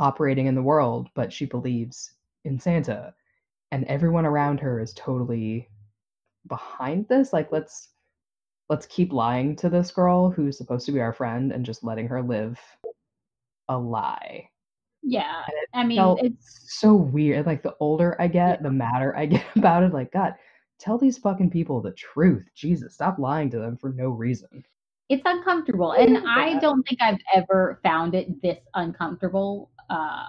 [0.00, 3.14] operating in the world, but she believes in Santa.
[3.70, 5.68] And everyone around her is totally
[6.48, 7.32] behind this.
[7.32, 7.90] Like let's
[8.68, 12.08] let's keep lying to this girl who's supposed to be our friend and just letting
[12.08, 12.58] her live
[13.68, 14.48] a lie.
[15.02, 15.42] Yeah.
[15.74, 17.46] I mean, it's so weird.
[17.46, 19.92] Like the older I get, the madder I get about it.
[19.92, 20.34] Like, God,
[20.78, 22.48] tell these fucking people the truth.
[22.54, 24.64] Jesus, stop lying to them for no reason.
[25.08, 30.24] it's uncomfortable and get i don't think i've ever found it this uncomfortable uh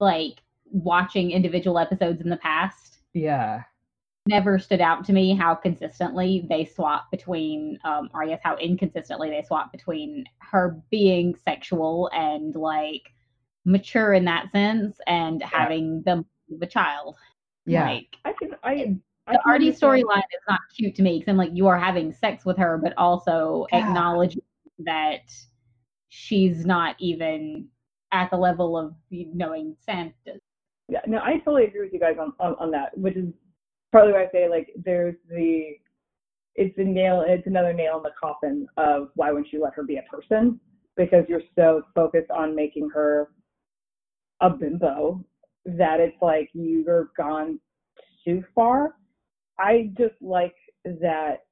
[0.00, 0.34] like
[0.70, 3.62] watching individual episodes in the past Yeah.
[4.28, 8.56] never stood out to me how consistently they swap between um or i guess how
[8.56, 13.14] inconsistently they swap between her being sexual and like
[13.64, 16.24] mature in that sense and having the
[16.58, 17.16] the child
[17.66, 17.84] Yeah.
[17.84, 18.96] like I can I.
[19.28, 21.78] I the can Artie storyline is not cute to me because I'm like, you are
[21.78, 23.78] having sex with her, but also Yeah.
[23.88, 24.42] acknowledging
[24.80, 25.30] that
[26.08, 27.68] she's not even
[28.10, 30.40] at the level of knowing Santa.
[30.88, 33.32] Yeah, no, I totally agree with you guys on, on, on that, which is
[33.92, 35.76] partly why I say like there's the
[36.54, 39.84] it's a nail it's another nail in the coffin of why wouldn't you let her
[39.84, 40.60] be a person
[40.96, 43.28] because you're so focused on making her
[44.42, 45.24] a bimbo
[45.64, 47.58] that it's like you're gone
[48.24, 48.96] too far.
[49.58, 51.44] I just like that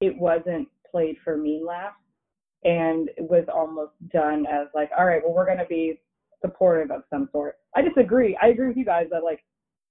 [0.00, 1.94] it wasn't played for mean laugh
[2.64, 5.98] and it was almost done as like, all right, well we're gonna be
[6.44, 7.56] supportive of some sort.
[7.74, 8.36] I disagree.
[8.42, 9.42] I agree with you guys that like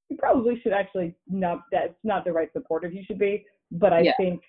[0.10, 4.02] you probably should actually not that's not the right supportive you should be, but I
[4.02, 4.14] Yeah.
[4.18, 4.42] think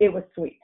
[0.00, 0.58] it was sweet.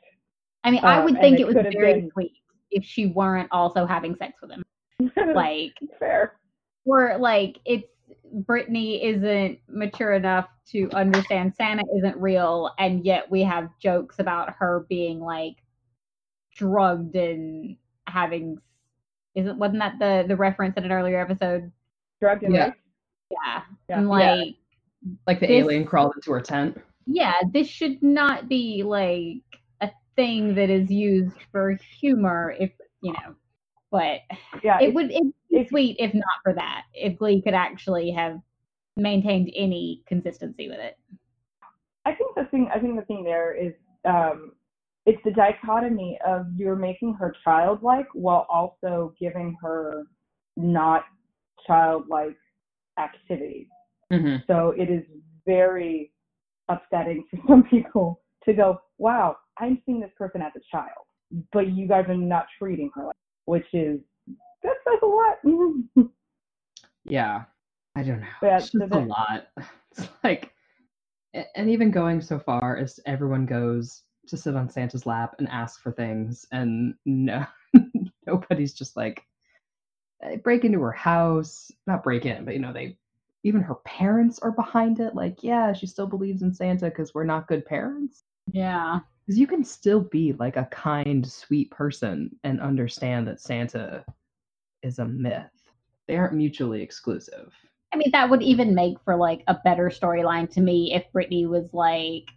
[0.65, 2.33] I mean, I Um, would and think it it was very been- sweet
[2.73, 4.65] if she weren't also having sex with him.
[5.35, 6.35] Like, fair.
[6.85, 7.87] Or like it's
[8.33, 14.55] Brittany isn't mature enough to understand Santa isn't real, and yet we have jokes about
[14.59, 15.57] her being like
[16.55, 18.59] drugged and having.
[19.35, 21.70] Isn't wasn't that the the reference in an earlier episode?
[22.20, 22.73] Drugged and Yeah.
[23.31, 23.99] Yeah, Yeah.
[23.99, 24.35] and Yeah.
[24.35, 24.55] like
[25.27, 26.81] Like the This- alien crawled into her tent.
[27.07, 29.42] yeah, this should not be like
[29.83, 32.57] a thing that is used for humor.
[32.59, 33.35] If you know,
[33.94, 34.22] but
[34.64, 36.83] Yeah, it it's- would it'd be it's- sweet if not for that.
[36.94, 38.40] If Glee could actually have
[38.96, 40.98] maintained any consistency with it.
[42.04, 43.72] I think the thing I think the thing there is
[44.04, 44.52] um
[45.07, 50.04] it's the dichotomy of you're making her childlike while also giving her
[50.57, 51.04] not
[51.66, 52.37] childlike
[52.98, 53.68] activities.
[54.11, 55.04] hmm So it is
[55.46, 56.12] very
[56.68, 61.04] upsetting for some people to go, wow, I'm seeing this person as a child,
[61.52, 64.00] but you guys are not treating her like, which is
[64.62, 65.37] that says a lot.
[65.44, 66.02] Mm-hmm.
[67.04, 67.44] Yeah.
[67.96, 68.26] I don't know.
[68.42, 69.46] Yeah, it's just a the- lot.
[69.96, 70.50] It's like,
[71.54, 75.80] and even going so far as everyone goes to sit on Santa's lap and ask
[75.80, 77.46] for things, and no,
[78.26, 79.22] nobody's just like
[80.20, 82.96] they break into her house, not break in, but you know they.
[83.44, 85.14] Even her parents are behind it.
[85.14, 88.24] Like, yeah, she still believes in Santa because we're not good parents.
[88.50, 88.98] Yeah.
[89.27, 94.05] Because you can still be like a kind, sweet person and understand that Santa
[94.83, 95.51] is a myth.
[96.07, 97.53] They aren't mutually exclusive.
[97.93, 101.47] I mean, that would even make for like a better storyline to me if Brittany
[101.47, 102.29] was like,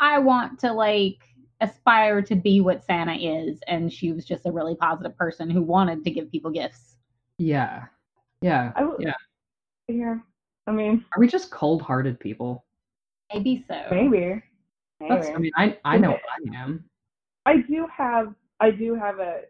[0.00, 1.22] I want to like
[1.60, 5.62] aspire to be what Santa is, and she was just a really positive person who
[5.62, 6.96] wanted to give people gifts.
[7.38, 7.84] Yeah.
[8.42, 8.72] Yeah.
[8.76, 9.14] I will, Yeah.
[9.88, 10.16] Yeah.
[10.66, 12.64] I mean, Are we just cold hearted people?
[13.32, 13.82] Maybe so.
[13.90, 14.42] maybe.
[15.08, 16.84] That's, I mean, I, I know I am.
[17.46, 19.42] I do have I do have a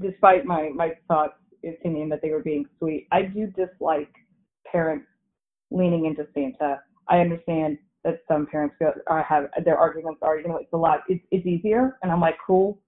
[0.00, 1.34] despite my my thoughts
[1.66, 3.06] opinion that they were being sweet.
[3.12, 4.12] I do dislike
[4.70, 5.06] parents
[5.70, 6.80] leaning into Santa.
[7.08, 10.76] I understand that some parents go are have their arguments are you know it's a
[10.76, 12.78] lot it's it's easier and I'm like cool.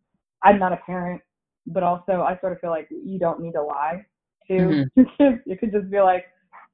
[0.44, 1.20] I'm not a parent,
[1.66, 4.04] but also I sort of feel like you don't need to lie
[4.48, 4.90] to Mhm.
[4.96, 5.42] your kids.
[5.46, 6.26] You could just be like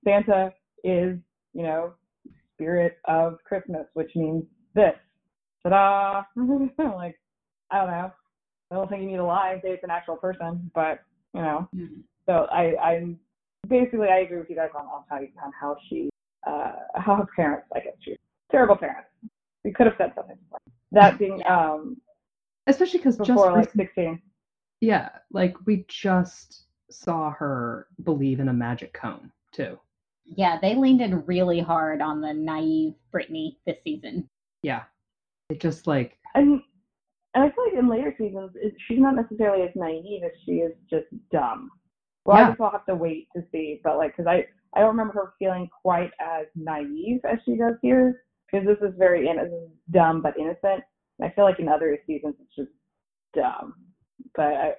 [0.04, 0.52] Santa
[0.84, 1.18] is
[1.54, 1.94] you know
[2.54, 4.94] spirit of Christmas, which means this.
[5.62, 6.22] Ta-da!
[6.96, 7.18] like
[7.70, 8.12] I don't know.
[8.70, 11.00] I don't think you need to lie and say it's an actual person, but
[11.34, 11.68] you know.
[11.74, 12.02] Mhm.
[12.26, 13.18] So I, I'm
[13.68, 16.10] basically I agree with you guys on, on how on how she
[16.46, 18.16] uh how her parents I guess she
[18.50, 19.08] terrible parents.
[19.64, 20.38] We could have said something.
[20.92, 21.96] That being um
[22.66, 24.22] Especially because just before like recent- sixteen.
[24.80, 29.78] yeah, like we just saw her believe in a magic cone too.
[30.24, 34.28] Yeah, they leaned in really hard on the naive Brittany this season.
[34.62, 34.82] Yeah,
[35.48, 36.60] it just like And
[37.34, 40.52] and I feel like in later seasons it, she's not necessarily as naive as she
[40.52, 41.70] is just dumb.
[42.24, 42.46] Well, Yeah.
[42.46, 45.14] I guess I'll have to wait to see, but like, cause I I don't remember
[45.14, 48.22] her feeling quite as naive as she does here.
[48.50, 49.52] because this is very in- is
[49.90, 50.82] dumb but innocent.
[51.22, 52.70] I feel like in other seasons it's just
[53.34, 53.74] dumb,
[54.34, 54.74] but I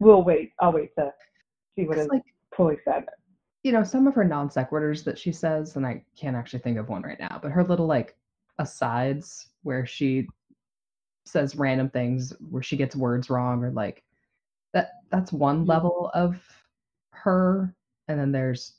[0.00, 0.52] we'll wait.
[0.60, 1.12] I'll wait to
[1.76, 2.22] see what is like
[2.56, 3.04] fully said.
[3.62, 6.78] you know some of her non sequiturs that she says, and I can't actually think
[6.78, 8.16] of one right now, but her little like
[8.58, 10.28] asides where she
[11.26, 14.04] says random things where she gets words wrong or like
[14.72, 15.68] that that's one Mhm.
[15.68, 16.42] level of
[17.12, 17.74] her
[18.08, 18.78] and then there's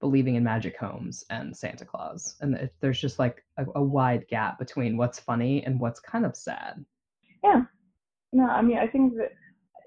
[0.00, 4.26] believing in magic homes and santa claus and it, there's just like a, a wide
[4.28, 6.84] gap between what's funny and what's kind of sad
[7.42, 7.64] Yeah.
[8.32, 9.32] No, I mean I think that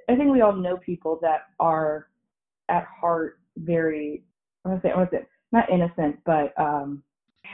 [0.09, 2.09] I think we all know people that are
[2.69, 4.23] at heart very
[4.63, 7.03] I want to say I want to say not innocent, but um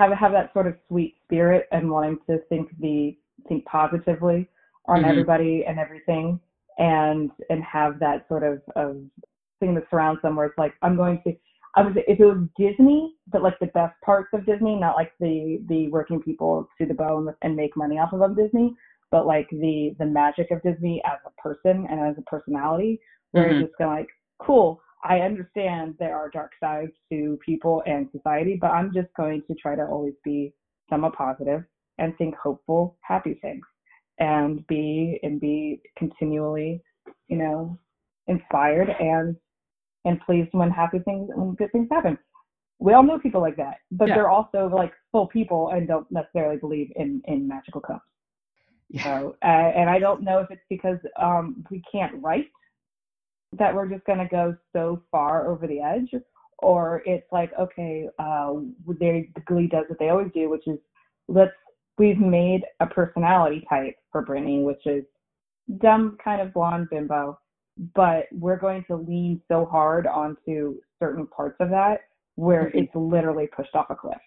[0.09, 4.47] have have that sort of sweet spirit and wanting to think the think positively
[4.87, 5.09] on Mhm.
[5.09, 6.39] everybody and everything
[6.77, 8.97] and and have that sort of of
[9.59, 11.35] thing that surrounds them where it's like I'm going to
[11.75, 15.13] I say if it was Disney, but like the best parts of Disney, not like
[15.19, 18.75] the the working people to the bone and make money off of them Disney,
[19.09, 22.99] but like the the magic of Disney as a person and as a personality,
[23.31, 23.51] where Mhm.
[23.51, 24.09] it's just kind of like,
[24.39, 24.81] cool.
[25.03, 29.55] I understand there are dark sides to people and society, but I'm just going to
[29.55, 30.53] try to always be
[30.89, 31.63] somewhat positive
[31.97, 33.65] and think hopeful, happy things,
[34.19, 36.81] and be and be continually,
[37.27, 37.77] you know,
[38.27, 39.35] inspired and
[40.05, 42.17] and pleased when happy things when good things happen.
[42.79, 44.15] We all know people like that, but Yeah.
[44.15, 48.05] they're also like full people and don't necessarily believe in in magical cups.
[48.89, 52.47] yeah So, uh, and I don't know if it's because um, we can't write
[53.53, 56.13] that we're just going to go so far over the edge,
[56.59, 58.53] or it's like, okay, uh,
[58.99, 60.77] they the Glee does what they always do, which is
[61.27, 61.51] let's
[61.97, 65.03] we've made a personality type for Brittany, which is
[65.79, 67.37] dumb, kind of blonde bimbo,
[67.95, 72.01] but we're going to lean so hard onto certain parts of that
[72.35, 74.17] where it's literally pushed off a cliff.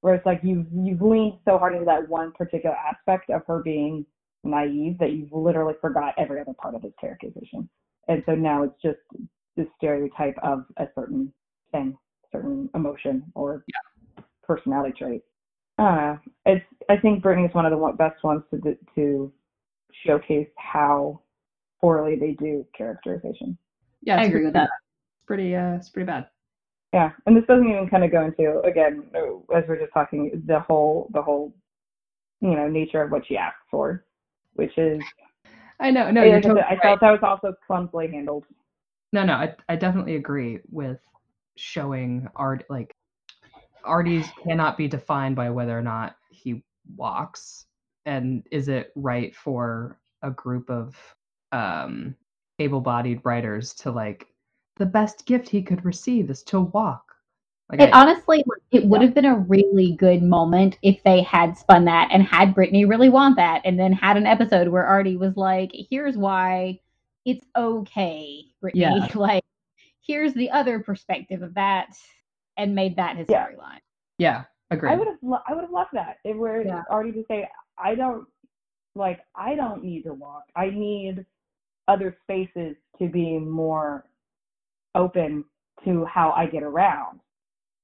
[0.00, 3.62] Where it's like you've you've leaned so hard into that one particular aspect of her
[3.62, 4.06] being
[4.44, 7.68] naive that you've literally forgot every other part of his characterization.
[8.08, 8.98] And so now it's just
[9.56, 11.32] the stereotype of a certain
[11.72, 11.96] thing,
[12.32, 13.64] certain emotion or
[14.42, 15.22] personality trait.
[15.78, 16.16] Uh,
[16.46, 19.32] it's I think Brittany is one of the best ones to to
[20.06, 21.20] showcase how
[21.80, 23.56] poorly they do characterization.
[24.02, 24.64] yeah I agree with that.
[24.64, 26.26] it's pretty uh it's pretty bad
[26.92, 29.04] Yeah, and this doesn't even kind of go into again
[29.54, 31.54] as we're just talking the whole the whole
[32.40, 34.04] you know nature of what she asks for,
[34.54, 35.00] which is
[35.80, 36.82] i know no you're totally I right.
[36.82, 38.44] felt that was also clumsily handled.
[39.12, 40.98] No, no, I, I definitely agree with
[41.56, 42.94] showing art like
[43.84, 46.62] Artie's cannot be defined by whether or not he
[46.96, 47.66] walks
[48.06, 50.96] and is it right for a group of
[51.52, 52.14] um
[52.58, 54.26] able-bodied writers to like
[54.76, 57.07] the best gift he could receive is to walk.
[57.70, 59.06] Like It I- honestly, it would Yeah.
[59.06, 63.10] have been a really good moment if they had spun that and had Brittany really
[63.10, 66.80] want that, and then had an episode where Artie was like, "Here's why
[67.26, 68.82] it's okay, Brittany.
[68.82, 69.08] Yeah.
[69.14, 69.44] Like,
[70.00, 71.94] here's the other perspective of that,"
[72.56, 73.46] and made that his Yeah.
[73.46, 73.80] storyline.
[74.18, 74.90] yeah, agree.
[74.90, 76.18] I would have lo- I would have loved that.
[76.24, 76.82] If where Yeah.
[76.90, 78.26] already to say I don't
[78.94, 80.44] like I don't need to walk.
[80.56, 81.24] I need
[81.86, 84.06] other spaces to be more
[84.94, 85.44] open
[85.84, 87.20] to how I get around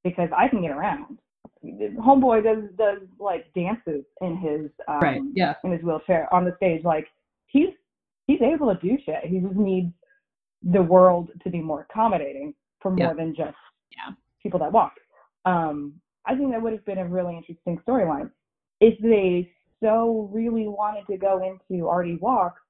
[0.04, 1.18] because I can get around.
[1.64, 5.20] Homeboy does does like dances in his um, right.
[5.32, 5.54] Yeah.
[5.64, 6.84] in his wheelchair on the stage.
[6.84, 7.06] Like
[7.46, 7.70] he's
[8.26, 9.24] he's able to do shit.
[9.24, 9.92] He just needs
[10.62, 13.14] the world to be more accommodating for more Yeah.
[13.14, 13.56] than just
[13.96, 14.14] Yeah.
[14.42, 14.92] people that walk.
[15.46, 15.94] Um,
[16.26, 18.30] I think that would have been a really interesting storyline
[18.80, 19.50] if they
[19.82, 22.60] so really wanted to go into Artie walks.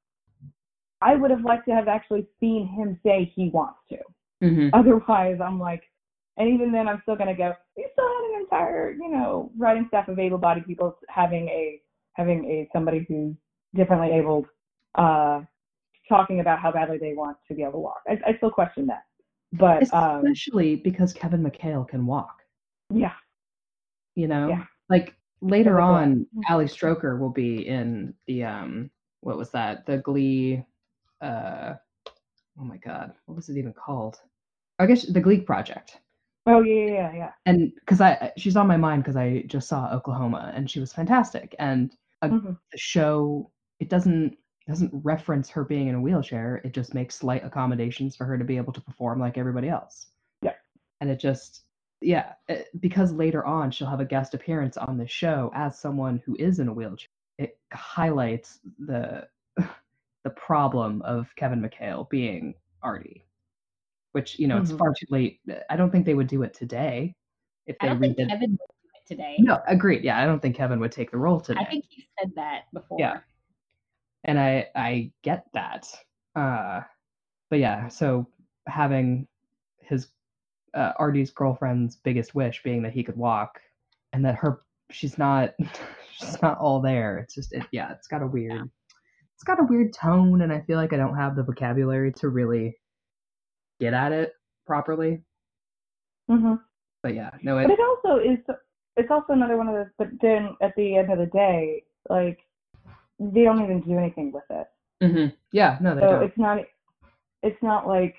[1.01, 3.99] I would have liked to have actually seen him say he wants to.
[4.41, 5.83] hmm Otherwise, I'm like,
[6.37, 7.53] and even then, I'm still gonna go.
[7.77, 11.81] You still have an entire, you know, writing staff of able-bodied people having a
[12.15, 13.35] having a somebody who's
[13.75, 14.47] differently abled,
[14.97, 15.41] uh,
[16.09, 18.03] talking about how badly they want to be able to walk.
[18.09, 19.05] I, I still question that,
[19.53, 22.37] but um, Especially because Kevin McHale can walk.
[22.93, 23.13] yeah,
[24.15, 24.65] you know Yeah.
[24.89, 30.65] like later on ali stroker will be in the um what was that the glee
[31.21, 31.75] uh
[32.59, 34.17] oh my god what was it even called
[34.79, 35.99] i guess the glee project
[36.47, 39.91] oh yeah, yeah, yeah, and because i she's on my mind because i just saw
[39.93, 42.29] oklahoma and she was fantastic and yeah.
[42.31, 42.59] Mhm.
[42.73, 47.45] the show it doesn't doesn't reference her being in a wheelchair it just makes slight
[47.45, 50.07] accommodations for her to be able to perform like everybody else
[50.43, 50.55] Yeah.
[51.01, 51.65] and it just
[52.01, 56.23] yeah it- because later on she'll have a guest appearance on the show as someone
[56.25, 59.29] who is in a wheelchair it highlights the
[60.25, 63.25] the problem of kevin mchale being artie
[64.15, 64.79] which you know it's Mhm.
[64.79, 67.15] far too late i don't think they would do it today
[67.67, 69.37] if I they don't think Kevin would do it today.
[69.39, 70.05] No, agreed.
[70.05, 71.61] Yeah, I don't think Kevin would take the role today.
[71.61, 72.99] I think he said that before.
[73.01, 73.21] Yeah.
[74.25, 75.87] and I I get that.
[76.37, 76.83] Uh,
[77.49, 78.27] but yeah, so
[78.67, 79.27] having
[79.81, 80.09] his
[80.75, 83.61] uh, Artie's girlfriend's biggest wish being that he could walk,
[84.13, 85.55] and that her she's not
[86.13, 87.19] she's not all there.
[87.19, 88.69] It's just it, yeah, it's got a weird
[89.35, 92.29] it's got a weird tone, and I feel like I don't have the vocabulary to
[92.29, 92.77] really
[93.85, 94.35] get at it
[94.67, 95.21] properly.
[96.29, 96.55] hmm
[97.03, 98.39] But yeah, no, it, But it also is.
[98.97, 99.93] It's also another one of those.
[99.99, 102.39] But then at the end of the day, like
[103.19, 104.67] they don't even do anything with it.
[105.03, 105.33] mhm.
[105.53, 106.23] yeah, no, they So don't.
[106.25, 106.59] it's not.
[107.43, 108.15] It's not like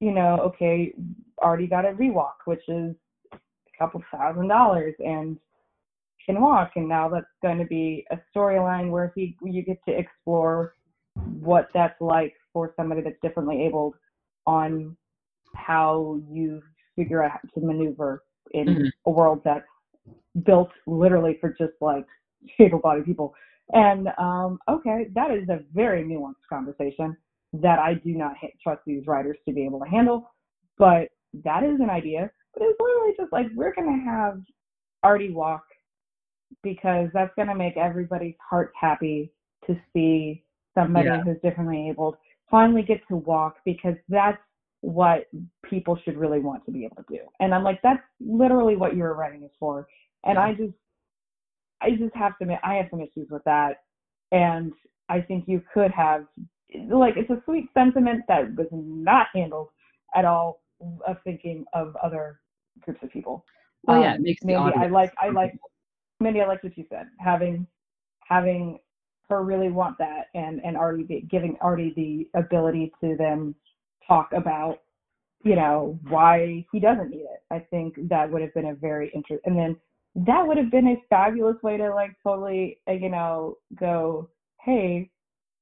[0.00, 0.38] you know.
[0.48, 0.94] Okay,
[1.42, 2.94] already got a ReWalk, which is
[3.34, 3.38] a
[3.78, 5.38] couple thousand dollars, and
[6.24, 9.92] can walk, and now that's going to be a storyline where he you get to
[9.92, 10.74] explore
[11.40, 13.94] what that's like for somebody that's differently abled
[14.46, 14.96] on
[15.54, 16.62] how you
[16.96, 18.90] figure out how to maneuver in Mhm.
[19.06, 19.66] a world that's
[20.44, 22.06] built literally for just like
[22.58, 23.34] able-bodied people.
[23.72, 27.16] And um, okay, that is a very nuanced conversation
[27.52, 30.30] that I do not ha- trust these writers to be able to handle.
[30.78, 31.10] But
[31.44, 32.30] that is an idea.
[32.54, 34.40] But it's literally just like we're gonna have
[35.02, 35.64] Artie walk
[36.62, 39.32] because that's gonna make everybody's heart happy
[39.66, 41.22] to see somebody Yeah.
[41.22, 42.16] who's differently abled
[42.50, 44.42] finally get to walk because that's
[44.82, 45.28] what
[45.62, 47.20] people should really want to be able to do.
[47.40, 49.86] And I'm like, that's literally what you were writing this for.
[50.24, 50.74] And I just,
[51.82, 53.82] I just have to, I have some issues with that.
[54.32, 54.72] And
[55.08, 56.26] I think you could have,
[56.88, 59.68] like, it's a sweet sentiment that was not handled
[60.14, 60.62] at all
[61.06, 62.40] of thinking of other
[62.80, 63.44] groups of people.
[63.82, 65.58] Well, yeah, Um, it makes the Mandy, I like, I like.
[66.20, 67.06] Mindy, I like what you said.
[67.18, 67.66] Having,
[68.24, 68.78] having
[69.30, 73.54] her really want that, and and already giving Artie the ability to then
[74.06, 74.80] talk about,
[75.44, 77.42] you know, why he doesn't need it.
[77.50, 79.76] I think that would have been a very interesting, and then
[80.26, 84.28] that would have been a fabulous way to like totally, uh, you know, go,
[84.60, 85.10] hey,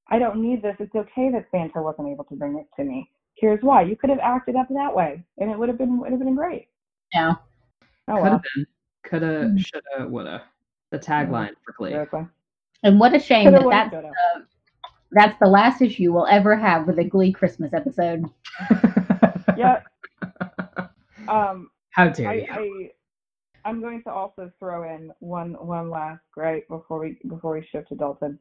[0.08, 0.74] I don't need this.
[0.80, 3.10] It's okay that Santa wasn't able to bring this to me.
[3.34, 3.82] Here's why.
[3.82, 6.34] You could have acted up that way, and it would have been would have been
[6.34, 6.68] great.
[7.14, 7.34] Yeah.
[8.08, 8.32] Oh Could well.
[8.32, 8.66] have been,
[9.04, 9.58] coulda, Mm.
[9.58, 10.42] shoulda, woulda.
[10.90, 11.90] The tagline for Glee.
[11.92, 12.26] Exactly.
[12.82, 14.12] And what a shame Coulda, that woulda, that's shoulda.
[14.36, 14.46] the,
[15.12, 18.24] that's the last issue we'll ever have with a Glee Christmas episode.
[19.56, 19.80] Yeah.
[21.26, 22.90] Um, How dare I, you?
[23.64, 27.66] I I'm going to also throw in one one last gripe before we before we
[27.72, 28.38] shift to Dalton.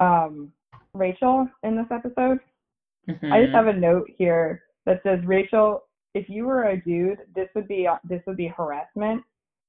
[0.00, 0.52] Um,
[0.94, 2.38] Rachel in this episode.
[3.08, 3.52] I just Mhm.
[3.52, 7.86] have a note here that says Rachel, if you were a dude, this would be
[8.04, 9.22] this would be harassment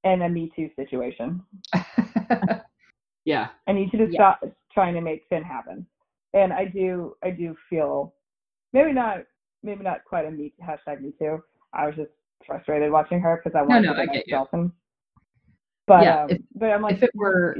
[0.05, 1.43] and a Me Too situation.
[3.25, 3.49] yeah.
[3.67, 4.35] I need you to Yeah.
[4.37, 5.85] stop trying to make Finn happen.
[6.35, 8.13] And I do I do feel
[8.73, 9.19] maybe not
[9.63, 11.41] maybe not quite a me hashtag me too.
[11.73, 12.11] I was just
[12.45, 14.25] frustrated watching her because I wanted no, to I get.
[14.27, 14.71] Dalton.
[15.87, 17.57] But Yeah, um, if- but I'm like if it were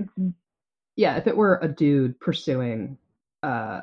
[0.97, 2.97] yeah, if it were a dude pursuing
[3.43, 3.81] uh,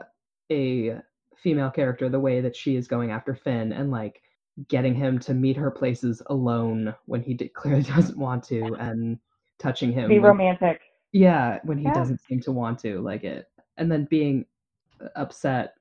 [0.50, 0.98] a
[1.42, 4.22] female character the way that she is going after Finn and like
[4.68, 9.18] getting him to meet her places alone when he clearly doesn't want to and
[9.58, 10.80] touching him be when- romantic.
[11.12, 11.94] yeah when he Yeah.
[11.94, 13.46] doesn't seem to want to like it
[13.78, 14.44] and then being
[15.16, 15.74] upset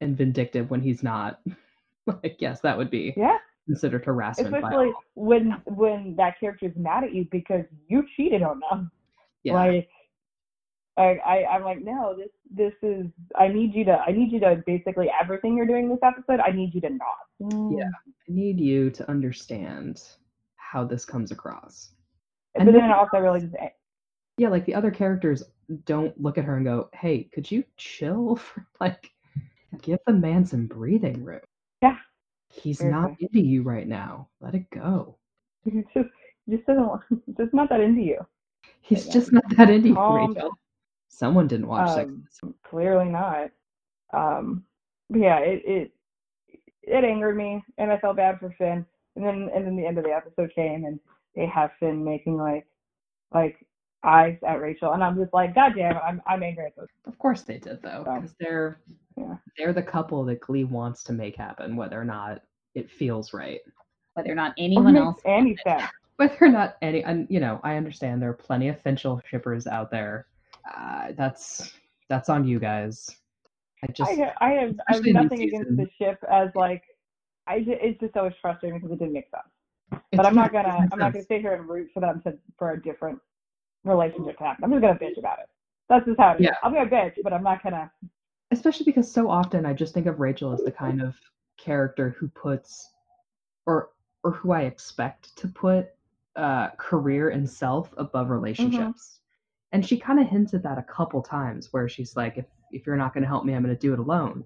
[0.00, 1.40] and vindictive when he's not
[2.22, 3.38] like yes that would be Yeah.
[3.66, 5.02] considered harassment Especially all.
[5.14, 8.90] when when that character's mad at you because you cheated on them.
[9.42, 9.88] yeah Like
[10.98, 13.06] I, I I'm like, no, this this is
[13.38, 16.52] I need you to I need you to basically everything you're doing this episode, I
[16.52, 17.70] need you to not.
[17.76, 17.84] Yeah.
[17.84, 20.02] I need you to understand
[20.56, 21.90] how this comes across.
[22.54, 23.54] But And then nobody also really just
[24.38, 25.42] Yeah, like the other characters
[25.84, 29.10] don't look at her and go, "Hey, could you chill for like
[29.82, 31.40] give the man some breathing room."
[31.82, 31.96] Yeah.
[32.50, 34.28] He's not into you right now.
[34.40, 35.16] Let it go.
[35.64, 36.08] He's just
[36.48, 37.02] just doesn't want-
[37.36, 38.18] just not that into you.
[38.80, 39.12] He's Yeah.
[39.12, 39.94] just not that into you,
[40.28, 40.50] Rachel.
[41.08, 42.10] Someone didn't watch Sex.
[42.42, 43.50] Um, clearly not.
[44.12, 44.64] Um,
[45.10, 45.90] but yeah, it, it
[46.82, 48.84] it angered me, and I felt bad for Finn.
[49.16, 51.00] And then and then the end of the episode came, and
[51.34, 52.66] they have Finn making like
[53.34, 53.66] like
[54.06, 56.88] eyes at Rachel, and I'm just like, God damn I'm I'm angry at this.
[57.06, 58.78] Of course they did though, So, because they're
[59.16, 59.36] yeah.
[59.58, 62.42] they're the couple that Glee wants to make happen, whether or not
[62.74, 63.60] it feels right.
[64.14, 65.20] Whether or not anyone else.
[65.26, 65.88] Andy sad.
[66.16, 69.66] Whether or not any, and you know, I understand there are plenty of Finchel shippers
[69.66, 70.26] out there.
[70.74, 71.74] Uh, that's
[72.08, 73.10] that's on you guys.
[73.84, 76.48] I just I I have I have especially in this nothing against the ship as
[76.54, 76.82] like
[77.46, 80.00] I ju- it's just always frustrating because it didn't make sense.
[80.12, 81.26] it's But I'm not gonna I'm not gonna sense.
[81.28, 83.18] sit here and root for them to for a different
[83.88, 84.64] relationship to happen.
[84.64, 85.46] I'm just gonna bitch about it.
[85.88, 86.44] That's just how it is.
[86.46, 86.54] Yeah.
[86.62, 87.90] I'm gonna bitch, but I'm not gonna.
[88.50, 91.14] especially because so often I just think of Rachel as the kind of
[91.58, 92.90] character who puts
[93.66, 93.90] or
[94.22, 95.88] or who I expect to put
[96.36, 99.20] uh, career and self above relationships.
[99.72, 102.86] And she kind of hints at that a couple times where she's like, if, if
[102.86, 104.44] you're not to help me, I'm to do it alone.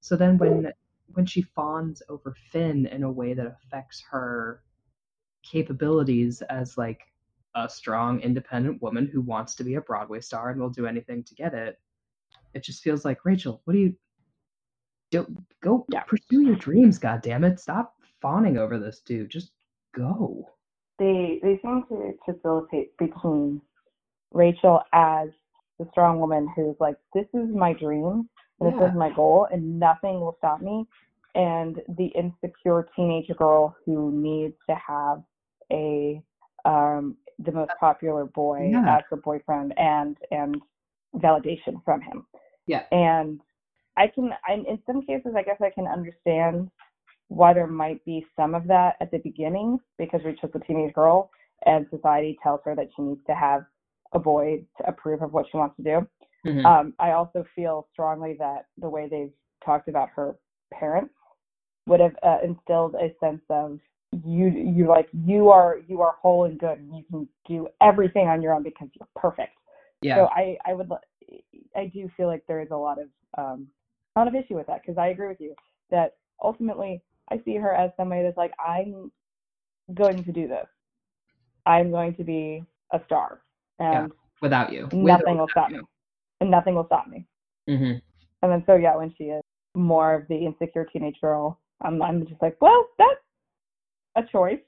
[0.00, 0.72] So then when
[1.14, 4.62] when she fawns over Finn in a way that affects her
[5.42, 7.00] capabilities as like
[7.64, 11.22] a strong independent woman who wants to be a Broadway star and will do anything
[11.24, 11.78] to get it,
[12.54, 13.94] it just feels like Rachel, what do you
[15.10, 15.26] do
[15.62, 16.02] go Yeah.
[16.06, 17.58] pursue your dreams, god damn it.
[17.60, 19.30] Stop fawning over this dude.
[19.30, 19.52] Just
[19.94, 20.50] go.
[20.98, 23.60] they they seem to facilitate between
[24.32, 25.28] Rachel as
[25.78, 28.28] the strong woman who's like, this is my dream,
[28.60, 28.88] this Yeah.
[28.88, 30.86] is my goal, and nothing will stop me,
[31.34, 35.22] and the insecure teenage girl who needs to have
[35.72, 36.22] a
[36.64, 38.96] um, the most popular boy Yeah.
[38.98, 40.60] as her boyfriend and and
[41.16, 42.26] validation from him.
[42.66, 42.84] Yeah.
[42.92, 43.40] And
[43.96, 46.70] I can, I, in some cases, I guess I can understand
[47.28, 51.30] why there might be some of that at the beginning because Rachel's a teenage girl
[51.66, 53.64] and society tells her that she needs to have
[54.12, 56.08] a boy to approve of what she wants to do.
[56.46, 56.64] Mhm.
[56.64, 59.32] Um, I also feel strongly that the way they've
[59.64, 60.36] talked about her
[60.72, 61.14] parents
[61.86, 63.80] would have uh, instilled a sense of
[64.12, 68.26] you you like you are you are whole and good and you can do everything
[68.26, 69.52] on your own because you're perfect.
[70.02, 70.16] yeah.
[70.16, 70.90] So I I would
[71.76, 73.66] I do feel like there is a lot of um
[74.16, 75.54] a lot of issue with that because I agree with you
[75.90, 79.10] that ultimately I see her as somebody that's like I'm
[79.94, 80.66] going to do this.
[81.66, 83.42] I'm going to be a star
[83.78, 84.84] and without you.
[84.84, 85.80] With nothing will stop me.
[86.40, 87.26] And nothing will stop me.
[87.66, 87.76] you.
[87.76, 88.02] Mhm.
[88.42, 89.42] And then so yeah, when she is
[89.74, 93.20] more of the insecure teenage girl, I'm I'm just like, well, that's
[94.16, 94.60] a choice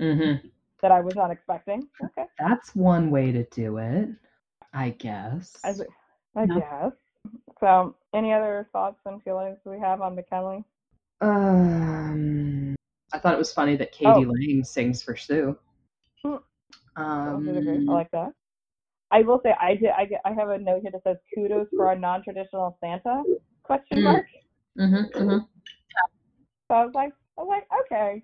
[0.00, 0.50] Mhm.
[0.82, 1.88] that I was not expecting.
[2.02, 2.26] Okay.
[2.38, 4.08] That's one way to do it,
[4.72, 5.56] I guess.
[5.64, 5.74] I,
[6.40, 6.58] I No.
[6.60, 6.92] guess.
[7.60, 10.64] So any other thoughts and feelings we have on McKinley?
[11.20, 12.74] Um,
[13.12, 14.20] I thought it was funny that Katie Oh.
[14.30, 15.56] Lang sings for Sue.
[16.22, 16.36] Hmm.
[16.96, 17.48] Um,
[17.88, 18.32] I like that.
[19.10, 21.68] I will say I did I, get, I have a note here that says kudos
[21.76, 23.22] for a non-traditional Santa
[23.62, 24.26] question mark.
[24.76, 24.90] Mm.
[24.90, 25.10] mark.
[25.12, 25.48] mhm, mhm.
[26.68, 28.22] So I was like I was like okay, I-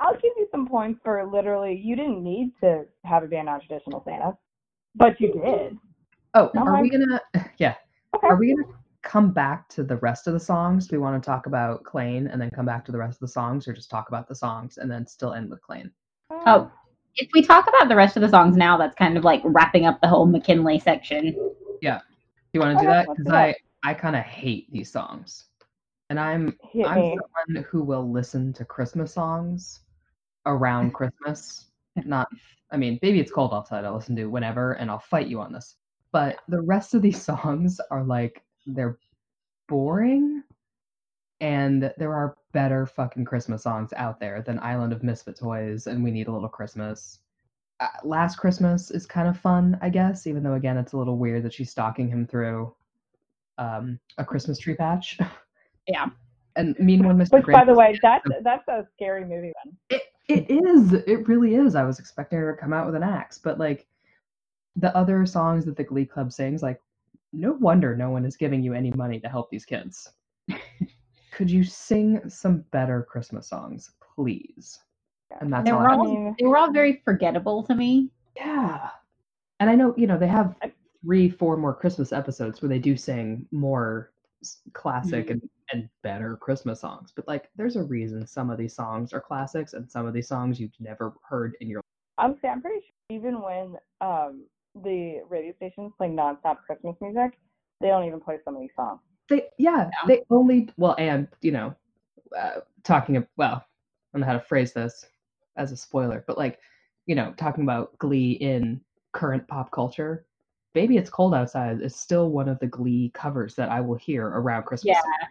[0.00, 3.42] I'll give you some points for literally you didn't need to have it be a
[3.42, 4.36] non-traditional Santa,
[4.94, 5.76] but you did.
[6.34, 7.20] Oh, No, are we I'm- gonna?
[7.58, 7.74] Yeah,
[8.14, 8.28] Okay.
[8.28, 8.68] are we gonna
[9.02, 10.86] come back to the rest of the songs?
[10.86, 13.20] Do we want to talk about Klaine and then come back to the rest of
[13.20, 15.90] the songs, or just talk about the songs and then still end with Klaine?
[16.30, 16.70] Um, oh,
[17.16, 19.86] if we talk about the rest of the songs now, that's kind of like wrapping
[19.86, 21.34] up the whole McKinley section.
[21.80, 21.98] Yeah.
[21.98, 22.04] Do
[22.52, 23.08] you want to do Okay, that?
[23.16, 23.54] Because I.
[23.84, 25.44] I kind of hate these songs,
[26.10, 27.16] and I'm hit I'm me.
[27.46, 29.80] someone who will listen to Christmas songs
[30.48, 31.66] around Christmas.
[32.04, 32.28] Not,
[32.72, 35.52] I mean, Baby It's Cold Outside, I'll listen to whenever, and I'll fight you on
[35.52, 35.76] this.
[36.10, 38.98] But the rest of these songs are like, they're
[39.68, 40.42] boring,
[41.40, 46.02] and there are better fucking Christmas songs out there than Island of Misfit Toys and
[46.02, 47.20] We Need a Little Christmas.
[47.80, 51.16] Uh, Last Christmas is kind of fun, I guess, even though, again, it's a little
[51.16, 52.74] weird that she's stalking him through
[53.58, 55.18] um, a Christmas tree patch.
[55.90, 56.04] Yeah.
[56.54, 57.32] And Mean One Mr.
[57.32, 59.52] Which, by the way, that's a- that's a scary movie.
[59.64, 60.92] Then it, it is.
[60.92, 61.74] It really is.
[61.74, 63.86] I was expecting her to come out with an axe, but like
[64.76, 66.80] the other songs that the Glee Club sings, like
[67.32, 70.10] no wonder no one is giving you any money to help these kids.
[71.32, 74.78] Could you sing some better Christmas songs, please?
[75.40, 75.80] And that's They all.
[75.80, 78.10] were I- I all they were all very forgettable to me.
[78.36, 78.90] yeah.
[79.60, 80.54] And I know you know they have
[81.02, 84.12] three, four more Christmas episodes where they do sing more
[84.72, 87.12] classic and, and better Christmas songs.
[87.14, 90.28] But like, there's a reason some of these songs are classics and some of these
[90.28, 91.80] songs you've never heard in your
[92.18, 94.44] honestly, I'm saying I'm pretty sure even when um
[94.82, 97.38] the radio stations play nonstop Christmas music,
[97.80, 99.00] they don't even play some of these songs.
[99.28, 100.06] They yeah, Yeah.
[100.06, 101.74] they only well, and you know,
[102.36, 103.62] uh, talking of well, I
[104.12, 105.04] don't know how to phrase this
[105.56, 106.60] as a spoiler, but like,
[107.06, 108.80] you know, talking about Glee in
[109.12, 110.26] current pop culture,
[110.74, 114.26] "Baby It's Cold Outside" is still one of the Glee covers that I will hear
[114.26, 114.96] around Christmas.
[114.96, 115.28] Yeah.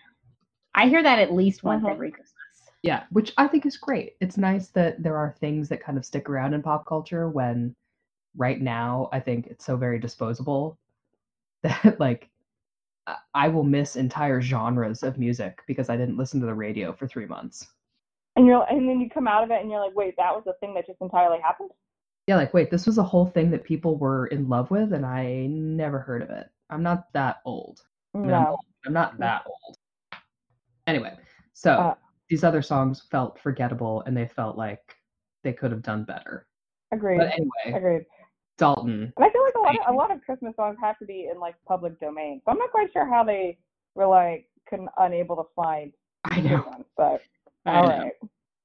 [0.75, 1.91] I hear that at least once Mhm.
[1.91, 2.71] every Christmas.
[2.83, 4.15] Yeah, which I think is great.
[4.19, 7.75] It's nice that there are things that kind of stick around in pop culture when
[8.35, 10.77] right now I think it's so very disposable
[11.63, 12.29] that like
[13.07, 16.93] I- I will miss entire genres of music because I didn't listen to the radio
[16.93, 17.73] for 3 months.
[18.35, 20.45] And you're and then you come out of it and you're like, wait, that was
[20.45, 21.71] a thing that just entirely happened.
[22.27, 25.05] Yeah, like wait, this was a whole thing that people were in love with and
[25.05, 26.49] I never heard of it.
[26.69, 27.81] I'm not that old.
[28.13, 28.49] I mean, I'm, No.
[28.51, 29.77] old, I'm not that old.
[30.87, 31.17] Anyway,
[31.53, 31.95] so Uh,
[32.29, 34.95] these other songs felt forgettable and they felt like
[35.43, 36.47] they could have done better.
[36.91, 37.19] Agreed.
[37.19, 38.05] But anyway, Agreed.
[38.57, 39.13] Dalton.
[39.15, 41.29] And I feel like a lot of a lot of Christmas songs have to be
[41.31, 42.41] in like public domain.
[42.43, 43.57] So I'm not quite sure how they
[43.95, 45.93] were like couldn't unable to find
[46.25, 46.65] I know.
[46.69, 46.85] ones.
[46.97, 47.21] But
[47.65, 47.97] I all know.
[48.03, 48.13] right.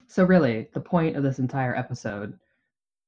[0.08, 2.38] So really, the point of this entire episode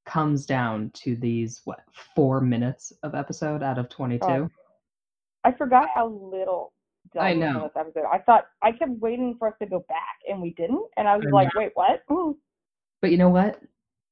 [0.06, 1.80] comes down to these what
[2.14, 4.50] four minutes of episode out of 22 Oh,
[5.44, 6.72] I forgot how little.
[7.18, 7.62] I dealt with in know.
[7.64, 8.04] This episode.
[8.12, 10.86] I thought I kept waiting for us to go back, and we didn't.
[10.96, 12.38] And I was I like, "Wait, what?" Ooh.
[13.02, 13.60] but you know what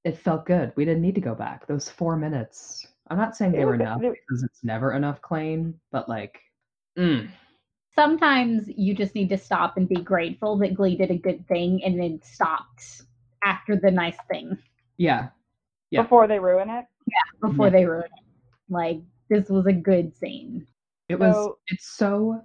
[0.04, 3.52] it felt good we didn't need to go back those four minutes i'm not saying
[3.52, 6.40] they It were was- enough it- because it's never enough Klaine but like
[6.98, 7.28] mm,
[7.94, 11.84] Sometimes you just need to stop and be grateful that Glee did a good thing
[11.84, 13.02] and then stopped
[13.44, 14.58] after the nice thing
[14.96, 15.28] yeah
[15.92, 16.02] Yeah.
[16.02, 16.86] Before they ruin it.
[17.06, 18.24] Yeah, before they ruin it.
[18.70, 20.66] Like this was a good scene.
[21.10, 22.40] It was it's so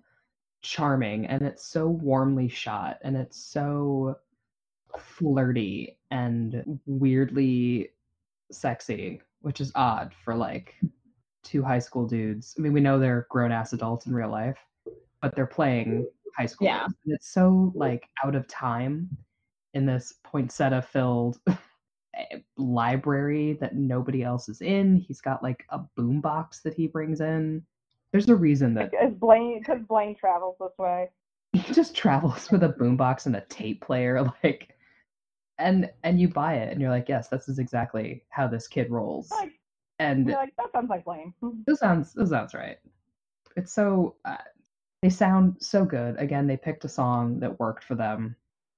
[0.61, 4.17] charming and it's so warmly shot and it's so
[4.99, 7.91] flirty and weirdly
[8.51, 10.75] sexy, which is odd for like
[11.43, 12.53] two high school dudes.
[12.57, 14.57] I mean, we know they're grown ass adults in real life,
[15.21, 16.05] but they're playing
[16.37, 16.67] high school.
[16.67, 16.83] Yeah.
[16.83, 19.09] And it's so like out of time
[19.73, 21.39] in this poinsettia filled
[22.57, 24.95] library that nobody else is in.
[24.95, 27.63] He's got like a boombox that he brings in.
[28.11, 31.09] There's a reason that Is Blaine because Blaine travels this way?
[31.53, 34.69] he just travels with a boombox and a tape player like
[35.57, 38.91] and and you buy it and you're like yes this is exactly how this kid
[38.91, 39.51] rolls Like,
[39.99, 41.33] and you're like that sounds like Blaine.
[41.65, 42.77] this sounds this sounds right
[43.55, 44.37] it's so uh,
[45.01, 48.35] they sound so good again they picked a song that worked for them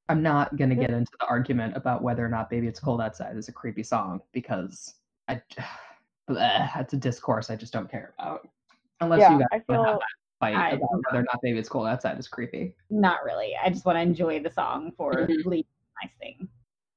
[0.09, 2.99] i'm not going to get into the argument about whether or not baby it's cold
[2.99, 4.95] outside is a creepy song because
[5.27, 5.41] i
[6.29, 8.47] bleh, that's a discourse i just don't care about
[9.01, 10.05] unless Yeah, you guys I wanna have feel- that
[10.39, 13.53] fight I- about whether or not baby it's cold outside is creepy Not really.
[13.63, 15.43] I just want to enjoy the song for Mhm.
[15.43, 15.65] Glee.
[16.01, 16.47] Nice thing.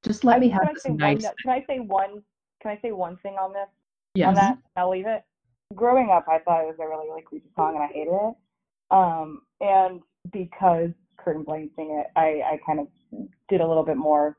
[0.04, 2.22] just let I- me have this nice one, Can I say one?
[2.60, 3.68] Can I say one thing on this?
[4.14, 5.24] yes On that, I'll leave it.
[5.74, 8.34] Growing up, I thought it was a really, really creepy song, and I hated it.
[8.92, 10.02] Um, and
[10.32, 12.86] because Kurt and Blaine sing it, I, I kind of
[13.48, 14.36] did a little bit more.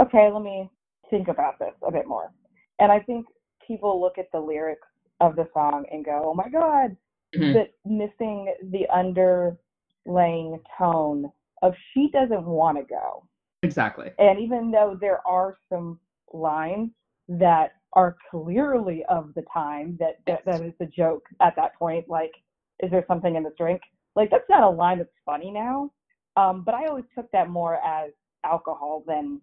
[0.00, 0.70] Okay, let me
[1.10, 2.32] think about this a bit more.
[2.80, 3.26] And I think
[3.66, 4.88] people look at the lyrics
[5.20, 6.96] of the song and go, "Oh my God!"
[7.34, 7.52] Mhm.
[7.52, 11.32] But missing the underlaying tone
[11.62, 13.24] of she doesn't want to go.
[13.62, 15.98] exactly And even though there are some
[16.32, 16.90] lines
[17.28, 22.08] that are clearly of the time that, that that is a joke at that point,
[22.08, 22.32] like,
[22.80, 23.80] is there something in this drink?
[24.16, 25.90] Like that's not a line that's funny now.
[26.36, 28.10] Um, but I always took that more as
[28.44, 29.40] alcohol than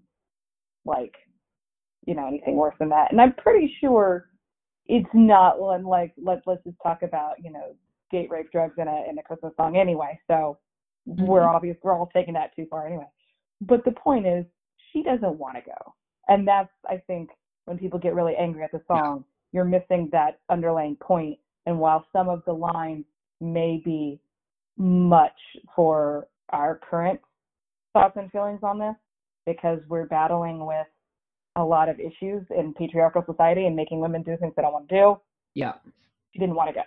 [0.86, 1.16] like,
[2.06, 3.12] you know, anything worse than that.
[3.12, 4.30] And I'm pretty sure
[4.88, 7.76] it's not one like let let's just talk about, you know,
[8.12, 10.20] date rape drugs in a in a Christmas song anyway.
[10.28, 10.58] So
[11.06, 13.08] we're obvious we're all taking that too far anyway.
[13.62, 14.46] But the point is,
[14.92, 15.94] she doesn't want to go.
[16.28, 17.30] And that's, I think,
[17.66, 21.38] when people get really angry at the song, you're missing that underlying point.
[21.66, 23.06] And while some of the lines
[23.40, 24.20] may be
[24.78, 25.38] much
[25.76, 27.20] for our current
[27.94, 28.96] thoughts and feelings on this,
[29.46, 30.88] because we're battling with
[31.58, 34.88] a lot of issues in patriarchal society and making women do things they don't want
[34.88, 35.18] to do,
[35.54, 35.74] yeah
[36.34, 36.82] she didn't want to go.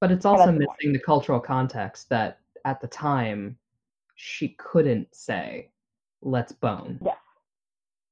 [0.00, 3.56] But it's also that's the missing the cultural context that at the time
[4.16, 5.70] she couldn't say,
[6.22, 7.16] let's bone Yes,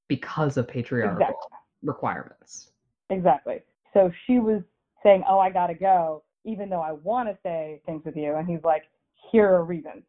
[0.08, 1.58] because of patriarchal exactly.
[1.82, 2.70] requirements.
[3.10, 3.62] Exactly.
[3.92, 4.62] So she was
[5.02, 8.48] saying, "Oh, I gotta go," even though I want to say things with you, and
[8.48, 8.84] he's like,
[9.30, 10.04] "Here are reasons."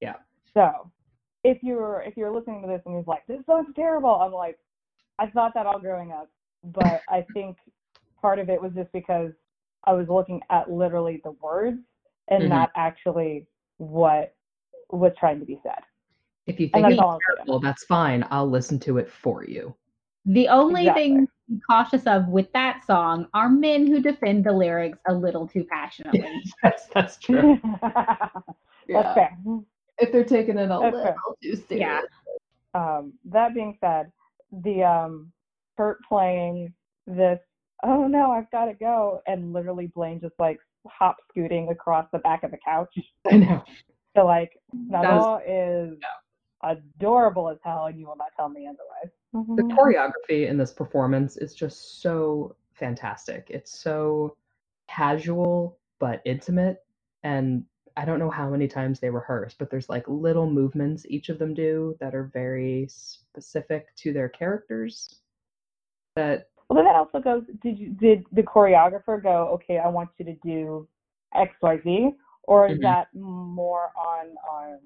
[0.00, 0.16] Yeah.
[0.54, 0.90] So,
[1.44, 4.58] if you're if you're listening to this and he's like, "This song's terrible," I'm like,
[5.18, 6.28] I thought that all growing up,
[6.64, 7.56] but I think
[8.20, 9.32] part of it was just because
[9.84, 11.78] I was looking at literally the words
[12.28, 12.48] and Mhm.
[12.48, 13.46] not actually
[13.78, 14.34] what
[14.90, 15.80] was trying to be said.
[16.46, 18.26] If you think it's all I'm terrible, that's fine.
[18.30, 19.74] I'll listen to it for you.
[20.26, 21.02] The only Exactly.
[21.02, 25.14] thing to be cautious of with that song are men who defend the lyrics a
[25.14, 26.42] little too passionately.
[26.62, 27.58] that's that's true.
[28.88, 29.38] That's fair.
[30.00, 31.16] If they're taking it a That's fair.
[31.42, 31.70] too serious.
[31.70, 32.00] Yeah.
[32.74, 34.10] um, that being said,
[34.50, 35.32] the um,
[35.76, 36.72] Kurt playing
[37.06, 37.38] this,
[37.84, 42.18] oh no, I've got to go, and literally Blaine just like hop scooting across the
[42.18, 42.94] back of the couch.
[43.30, 43.62] I know.
[44.16, 44.52] So like,
[44.90, 45.98] That Nala is
[46.62, 49.12] adorable as hell, and you will not tell me otherwise.
[49.56, 53.46] The choreography in this performance is just so fantastic.
[53.48, 54.36] It's so
[54.88, 56.82] casual but intimate.
[57.22, 57.64] And
[58.00, 61.38] I don't know how many times they rehearse, but there's like little movements each of
[61.38, 65.20] them do that are very specific to their characters.
[66.16, 67.44] That Well, then that also goes.
[67.62, 69.48] Did you did the choreographer go?
[69.48, 70.88] Okay, I want you to do
[71.34, 72.82] X, Y, Z, or is Mhm.
[72.82, 74.78] that more on on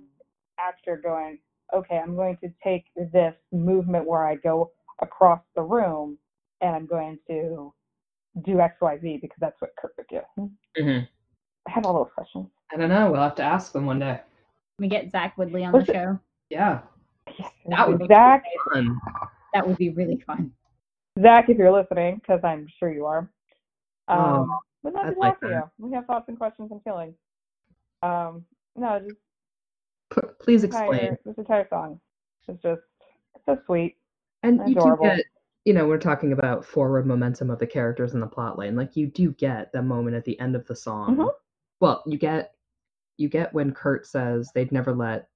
[0.59, 1.39] actor going?
[1.73, 6.19] Okay, I'm going to take this movement where I go across the room,
[6.63, 7.73] and I'm going to
[8.43, 10.51] do X, Y, Z because that's what Kurt would do.
[11.67, 12.51] I have all those questions.
[12.75, 13.11] I don't know.
[13.13, 14.21] We'll have to ask them one day.
[14.81, 16.19] we get Zach Woodlee on What's the it- show.
[16.51, 16.81] Yeah,
[17.69, 18.43] That would be Zach.
[18.73, 18.99] fun.
[19.55, 20.53] That would be really fun.
[21.21, 23.31] Zach, if you're listening, because I'm sure you are,
[24.09, 25.63] um, Oh, we'd love to like talk to you.
[25.79, 27.15] We have thoughts and questions and feelings.
[28.03, 28.45] Um,
[28.77, 29.17] no, just
[30.13, 31.17] P- please this explain.
[31.25, 31.99] this entire song
[32.49, 32.83] is just
[33.35, 33.97] it's so sweet.
[34.43, 35.05] And you do Adorable.
[35.07, 35.25] get,
[35.65, 38.77] you know, we're talking about forward momentum of the characters in the plot line.
[38.77, 41.17] Like you do get the moment at the end of the song.
[41.17, 41.31] Mhm.
[41.81, 42.55] Well, you get
[43.17, 45.29] you get when Kurt says they'd never let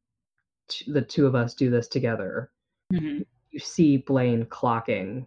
[0.68, 2.51] t- the two of us do this together.
[2.93, 3.26] Mhm.
[3.51, 5.26] You see Blaine clocking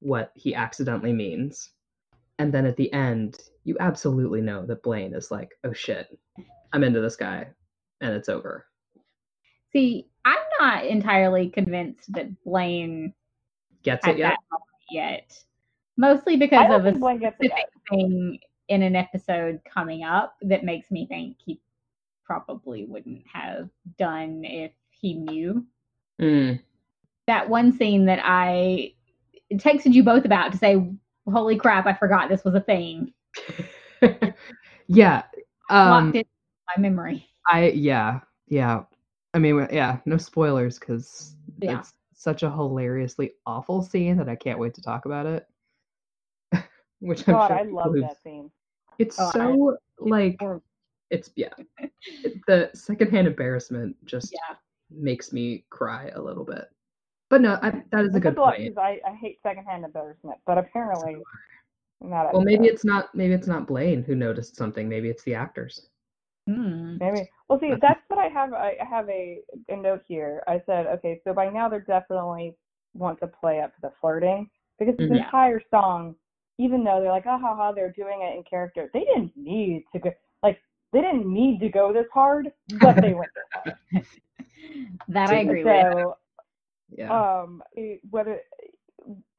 [0.00, 1.70] what he accidentally means.
[2.38, 6.18] And then at the end, you absolutely know that Blaine is like, "Oh shit.
[6.72, 7.48] I'm into this guy."
[8.00, 8.66] And it's over.
[9.72, 13.14] See, I'm not entirely convinced that Blaine
[13.82, 14.38] Gets it yet?
[14.90, 15.44] yet.
[15.96, 20.64] Mostly because of a think gets it specific thing in an episode coming up that
[20.64, 21.60] makes me think he
[22.24, 23.68] probably wouldn't have
[23.98, 25.64] done if he knew.
[26.20, 26.60] Mm.
[27.26, 28.92] That one scene that I
[29.54, 30.90] texted you both about to say,
[31.30, 33.12] "Holy crap, I forgot this was a thing."
[34.86, 35.22] yeah.
[35.70, 36.24] Um Locked in
[36.76, 37.26] my memory.
[37.50, 38.82] I yeah yeah.
[39.32, 41.80] I mean yeah, no spoilers because Yeah.
[41.80, 45.46] it's such a hilariously awful scene that I can't wait to talk about it.
[47.00, 48.50] Which I'm God, sure I love that scene.
[48.98, 50.62] It's Oh, I- so like Or-
[51.10, 51.50] it's yeah.
[51.78, 54.56] it- the secondhand embarrassment just yeah.
[54.90, 56.64] makes me cry a little bit.
[57.30, 58.58] But no, I, that is a good says a point.
[58.58, 61.16] because I, I hate secondhand embarrassment, but apparently
[62.00, 62.32] not.
[62.32, 64.88] Well, maybe it's not maybe it's not Blaine who noticed something.
[64.88, 65.88] Maybe it's the actors.
[66.46, 66.98] Hmm.
[66.98, 67.28] Maybe.
[67.48, 68.52] Well, see, that's what I have.
[68.52, 70.42] I I have a, a note here.
[70.46, 72.54] I said, okay, so by now they're definitely
[72.92, 74.48] want to play up the flirting
[74.78, 75.16] because this Mhm.
[75.16, 75.24] Yeah.
[75.24, 76.14] entire song,
[76.58, 79.84] even though they're like, ah, ha, ha, they're doing it in character, they didn't need
[79.92, 80.60] to go, like,
[80.94, 84.06] they didn't need to go this hard, but they went this hard.
[85.08, 86.14] That I agree with.
[86.96, 87.42] Yeah.
[87.42, 87.62] um,
[88.10, 88.40] whether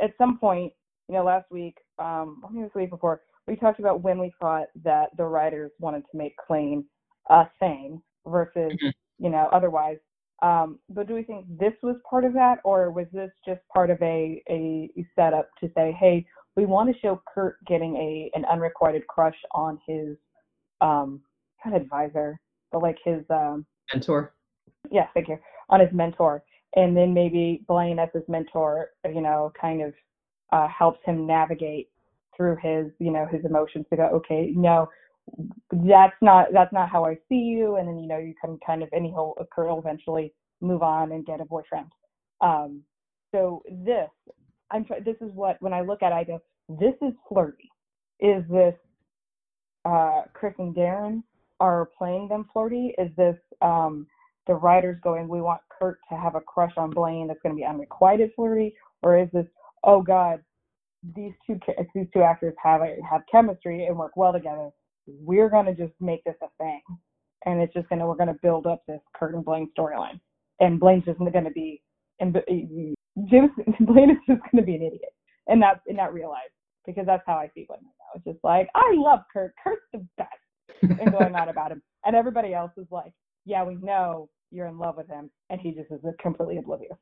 [0.01, 0.71] at some point,
[1.07, 4.01] you know, last week, um, I think it was the week before, we talked about
[4.01, 6.83] when we thought that the writers wanted to make Klaine
[7.29, 8.93] a thing versus, Mhm.
[9.19, 9.99] you know, otherwise.
[10.41, 13.89] Um, but do we think this was part of that, or was this just part
[13.89, 16.25] of a a setup to say, hey,
[16.55, 20.17] we want to show Kurt getting a an unrequited crush on his
[20.81, 21.21] um
[21.65, 22.39] not advisor,
[22.71, 24.33] but like his um Mentor.
[24.91, 25.37] yeah, thank you,
[25.69, 26.43] on his mentor.
[26.75, 29.93] And then maybe Blaine as his mentor, you know, kind of
[30.51, 31.89] uh, helps him navigate
[32.35, 34.89] through his, you know, his emotions to go, okay, no,
[35.71, 37.77] that's not that's not how I see you.
[37.77, 41.41] And then you know you can kind of and he'll eventually move on and get
[41.41, 41.87] a boyfriend.
[42.41, 42.81] Um,
[43.31, 44.09] so this,
[44.71, 47.69] I'm this is what when I look at it, I go, this is flirty.
[48.19, 48.75] Is this
[49.83, 51.23] uh, Chris and Darren
[51.59, 52.93] are playing them flirty?
[52.97, 54.07] Is this um,
[54.47, 57.59] the writers going, we want Kurt to have a crush on Blaine that's going to
[57.59, 59.45] be unrequited flirty, or is this,
[59.83, 60.41] oh God,
[61.15, 61.59] these two
[61.93, 64.69] these two actors have have chemistry and work well together.
[65.07, 66.81] We're going to just make this a thing,
[67.45, 70.19] and it's just going to we're going to build up this Kurt and Blaine storyline,
[70.59, 71.81] and Blaine's just going to be
[72.19, 72.33] and
[73.29, 73.51] James
[73.81, 75.13] Blaine is just going to be an idiot,
[75.47, 76.49] and not and not realize
[76.85, 78.15] because that's how I see Blaine now.
[78.15, 80.29] It's just like I love Kurt, Kurt's the best,
[80.81, 83.13] and going on about him, and everybody else is like,
[83.45, 86.97] yeah, we know you're in love with him, and he just is completely oblivious.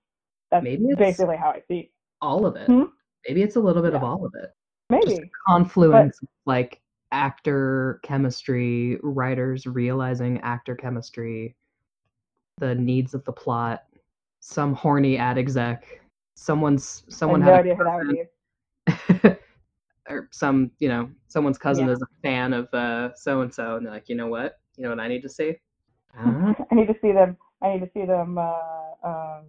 [0.51, 1.91] That's Maybe it's- basically how I see.
[2.21, 2.67] all of it.
[2.67, 2.84] Hmm?
[3.28, 4.51] Maybe it's a little bit of all of it.
[4.89, 11.55] Maybe confluence of, like actor chemistry, writers realizing actor chemistry,
[12.57, 13.84] the needs of the plot,
[14.41, 15.86] some horny ad exec,
[16.36, 17.84] someone's I someone have no had idea who
[18.88, 19.39] that would be.
[20.14, 21.93] a, or some, you know, someone's cousin Yeah.
[21.93, 24.59] is a fan of uh so and so and they're like, you know what?
[24.78, 25.55] You know what I need to see?
[26.18, 26.55] I don't.
[26.72, 27.38] I need to see them.
[27.61, 29.45] I need to see them uh, um,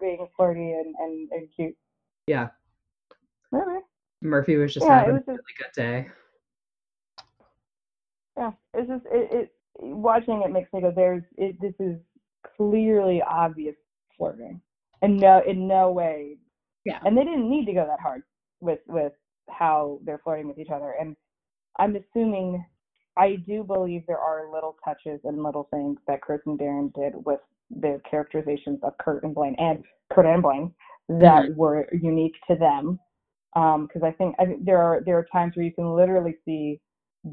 [0.00, 1.76] being flirty and, and, and cute.
[2.26, 2.48] Yeah.
[3.52, 3.80] Maybe.
[4.22, 6.08] Murphy was just Yeah, having was a just really good day.
[8.36, 8.52] yeah.
[8.74, 10.92] It's just it, it watching it makes me go.
[10.94, 11.60] There's it.
[11.60, 11.98] This is
[12.56, 13.76] clearly obvious
[14.16, 14.60] flirting,
[15.02, 16.38] and no, in no way.
[16.84, 17.00] Yeah.
[17.04, 18.22] And they didn't need to go that hard
[18.60, 19.12] with with
[19.48, 20.94] how they're flirting with each other.
[21.00, 21.16] And
[21.78, 22.64] I'm assuming,
[23.16, 27.14] I do believe there are little touches and little things that Chris and Darren did
[27.24, 27.40] with
[27.70, 29.82] the characterizations of Kurt and Blaine and
[30.12, 30.72] Kurt and Blaine
[31.08, 31.56] that mm-hmm.
[31.58, 32.98] were unique to them.
[33.54, 36.36] Um, because I think I think there are there are times where you can literally
[36.44, 36.80] see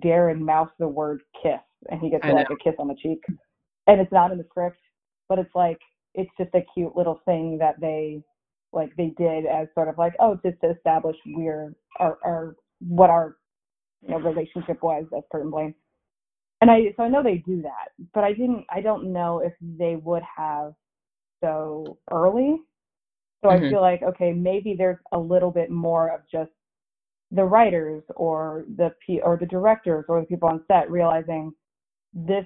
[0.03, 3.23] Darren mouth the word kiss and he gets like a kiss on the cheek,
[3.87, 4.79] and it's not in the script,
[5.29, 5.79] but it's like
[6.15, 8.21] it's just a cute little thing that they
[8.73, 13.09] like they did as sort of like oh just to establish we're our our what
[13.09, 13.37] our
[14.03, 15.75] you know relationship was as Kurt and Blaine.
[16.61, 19.53] And I so I know they do that, but I didn't I don't know if
[19.61, 20.73] they would have
[21.43, 22.59] so early
[23.43, 23.67] So Mhm.
[23.67, 26.51] I feel like okay, maybe there's a little bit more of just
[27.31, 31.53] the writers or the P or the directors or the people on set realizing
[32.13, 32.45] this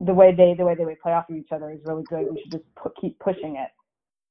[0.00, 2.26] the way they the way they would play off of each other is really good.
[2.32, 2.64] We should just
[3.00, 3.70] keep pushing it,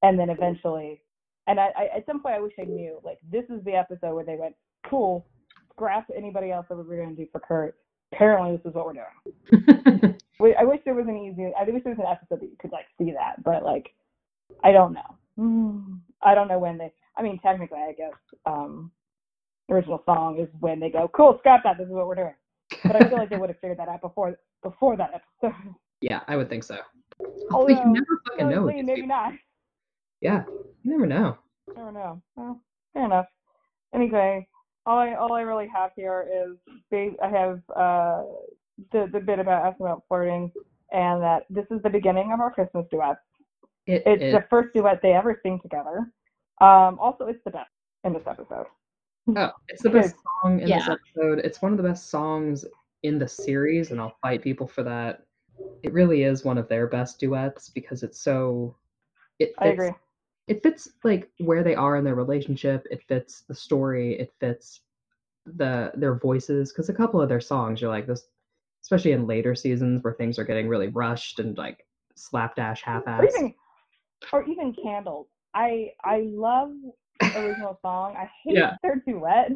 [0.04, 1.02] and then eventually,
[1.48, 4.14] and I, I at some point I wish I knew like this is the episode
[4.14, 4.56] where they went
[4.90, 5.26] cool,
[5.72, 7.76] scrap anybody else that we were going to do for Kurt.
[8.14, 10.18] Apparently, this is what we're doing.
[10.60, 11.52] I wish there was an easy.
[11.60, 13.94] I wish there was an episode that you could like see that, but like,
[14.64, 15.98] I don't know.
[16.22, 16.92] I don't know when they.
[17.18, 18.14] I mean, technically, I guess
[18.46, 18.92] um,
[19.70, 21.78] original song is when they go, "Cool, scrap that.
[21.78, 22.34] This is what we're doing."
[22.84, 25.12] But I feel like they would have figured that out before before that
[25.42, 25.58] episode.
[26.02, 26.78] yeah, I would think so.
[27.52, 28.64] Although you never fucking know.
[28.64, 29.16] with Honestly, these maybe people.
[29.16, 29.34] not.
[30.22, 30.44] Yeah,
[30.84, 31.38] you never know.
[31.76, 32.22] I don't know.
[32.36, 32.62] Well,
[32.94, 33.26] fair enough.
[33.94, 34.48] Anyway,
[34.86, 36.58] all I all I really have here is
[36.90, 38.24] ba- I have uh,
[38.92, 40.52] the the bit about asking about flirting,
[40.92, 43.18] and that this is the beginning of our Christmas duet.
[43.88, 46.12] It, It's it- the first duet they ever sing together.
[46.62, 47.72] Um, also, it's the best
[48.04, 48.68] in this episode.
[49.36, 50.22] oh, it's the best Good.
[50.44, 51.40] song in this episode.
[51.40, 52.66] It's one of the best songs
[53.04, 55.24] in the series, and I'll fight people for that.
[55.84, 58.76] It really is one of their best duets because it's so.
[59.40, 59.92] It fits, I agree.
[60.48, 62.86] It fits like where they are in their relationship.
[62.92, 64.20] It fits the story.
[64.20, 64.82] It fits
[65.46, 68.28] the their voices because a couple of their songs you're like this,
[68.84, 71.86] especially in later seasons where things are getting really rushed and like
[72.16, 73.26] slapdash Or half-ass.
[73.36, 73.54] even,
[74.34, 75.28] or even candles.
[75.54, 76.72] I I love
[77.36, 78.16] original song.
[78.18, 78.76] I hate Yeah.
[78.84, 79.52] their duet.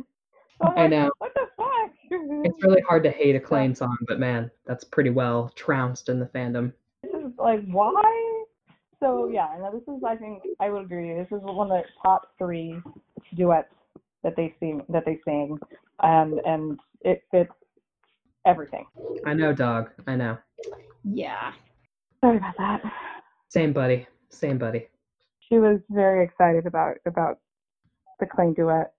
[0.62, 1.12] So I'm like, know.
[1.18, 1.92] What the fuck?
[2.46, 6.20] It's really hard to hate a Klaine song, but man, that's pretty well trounced in
[6.20, 6.72] the fandom.
[7.04, 8.35] This is like why?
[9.06, 11.14] So yeah, no, this is I think I would agree.
[11.14, 12.82] This is one of the top three
[13.36, 13.70] duets
[14.24, 15.60] that they sing that they sing,
[16.02, 17.52] and and it fits
[18.48, 18.88] everything.
[19.24, 19.92] I know, dog.
[20.08, 20.40] I know.
[21.04, 21.52] Yeah.
[22.20, 22.82] Sorry about that.
[23.50, 24.08] Same buddy.
[24.30, 24.88] Same buddy.
[25.48, 27.38] She was very excited about about
[28.20, 28.92] the Klaine duet,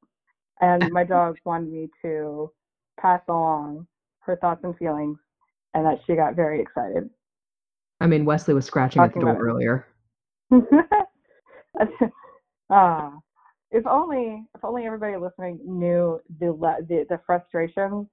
[0.61, 2.53] and my dog wanted me to
[3.01, 3.89] pass along
[4.21, 5.19] her thoughts and feelings,
[5.75, 7.11] and that she got very excited.
[8.01, 9.45] I mean, Wesley was scratching at the door about it.
[9.45, 9.87] earlier.
[12.69, 13.13] Ah,
[13.71, 18.09] if only if only everybody listening knew the le- the, the frustrations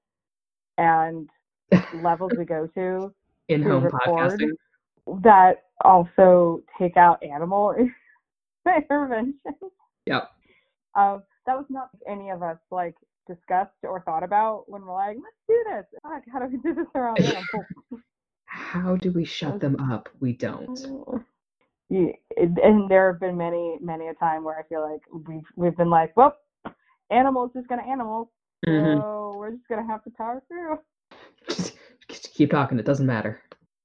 [0.77, 1.27] and
[2.03, 3.11] levels we go to
[3.49, 4.39] In-home record.
[4.39, 4.51] podcasting.
[5.23, 7.73] that also take out animal
[8.67, 9.33] intervention.
[10.05, 10.29] Yep.
[10.95, 12.95] Um, that was not any of us like
[13.27, 15.85] discussed or thought about when we're like, let's do this.
[16.03, 17.17] Fuck, how do we do this around?
[18.45, 20.09] How do we shut them up?
[20.19, 21.25] We don't.
[21.93, 25.89] And- there have been many, many a time where I feel like we've we've been
[25.89, 26.35] like, well,
[27.11, 28.27] animals just gonna animals,
[28.65, 28.99] Mhm.
[29.01, 30.79] so we're just gonna have to power through.
[31.47, 31.77] Just,
[32.07, 32.79] just keep talking.
[32.79, 33.41] It doesn't matter.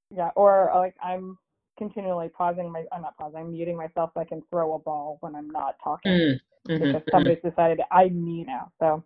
[0.09, 1.37] Yeah, or like I'm
[1.77, 5.17] continually pausing my, I'm not pausing, I'm muting myself so I can throw a ball
[5.21, 7.11] when I'm not talking Mm, mhm, because mhm.
[7.11, 8.71] somebody's decided I need now.
[8.79, 9.03] So,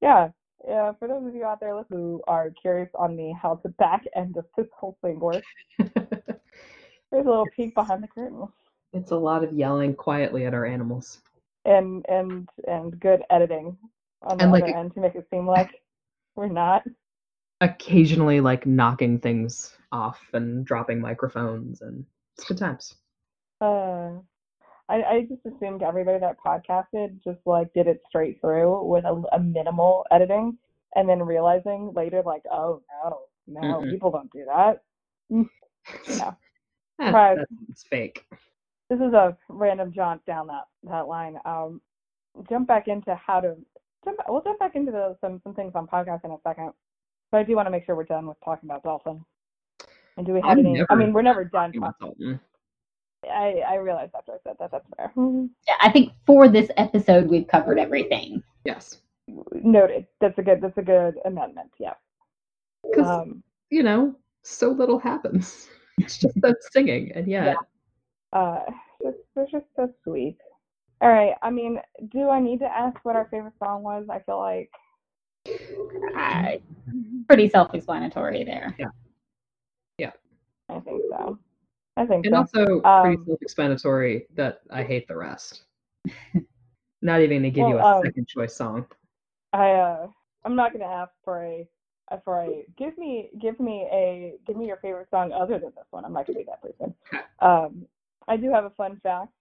[0.00, 0.30] yeah.
[0.66, 4.04] Yeah, for those of you out there who are curious on the how the back
[4.16, 5.46] end of this whole thing works,
[7.10, 8.48] there's a little peek behind the curtain.
[8.92, 11.20] it's a lot of yelling quietly at our animals.
[11.64, 13.76] and and and good editing
[14.22, 15.70] on the And, like, other end to make it seem like
[16.34, 16.84] we're not.
[17.60, 22.04] Occasionally, like knocking things off and dropping microphones, and
[22.36, 22.94] it's good times.
[23.60, 24.12] Uh,
[24.88, 29.22] I I just assumed everybody that podcasted just like did it straight through with a,
[29.32, 30.58] a minimal editing,
[30.96, 33.90] and then realizing later like, oh no, no, Mm-mm.
[33.90, 34.82] people don't do that.
[36.08, 36.32] Yeah.
[37.00, 37.36] Eh, Right.
[37.36, 38.24] that's it's fake.
[38.88, 41.38] This is a random jaunt down that that line.
[41.44, 41.80] Um,
[42.48, 43.56] jump back into how to
[44.04, 44.18] jump.
[44.28, 46.72] We'll jump back into the, some some things on podcast in a second,
[47.30, 49.24] but I do want to make sure we're done with talking about Dalton.
[50.16, 50.82] And do we have I'm any?
[50.88, 51.70] I mean, we're never done.
[51.72, 52.40] Talking about Dalton.
[53.24, 54.70] I I realized after I said that.
[54.70, 55.12] That's fair.
[55.68, 58.42] Yeah, I think for this episode we've covered everything.
[58.64, 58.98] Yes,
[59.52, 60.06] Noted.
[60.20, 60.60] That's a good.
[60.60, 61.72] That's a good amendment.
[61.78, 61.94] Yeah.
[62.88, 63.42] because Um.
[63.70, 65.68] you know, so little happens.
[65.98, 67.56] It's just them singing, and yet
[68.32, 68.60] Uh.
[69.02, 70.38] Just, they're just so sweet.
[71.02, 71.34] All right.
[71.42, 71.78] I mean,
[72.08, 74.06] do I need to ask what our favorite song was?
[74.10, 74.70] I feel like.
[76.16, 76.60] I,
[77.28, 78.74] pretty self-explanatory there.
[78.78, 78.86] Yeah.
[79.98, 80.12] Yeah.
[80.70, 81.38] I think so.
[81.96, 82.38] I think and so.
[82.38, 85.64] also pretty Um, self-explanatory that I hate the rest.
[87.02, 88.86] Not even to give you a um, second choice song.
[89.52, 90.08] I uh
[90.44, 91.68] I'm not gonna ask for a
[92.10, 95.72] uh, for a give me give me a give me your favorite song other than
[95.76, 96.04] this one.
[96.04, 96.94] I'm not gonna be that person.
[97.40, 97.86] Um
[98.28, 99.32] I do have a fun fact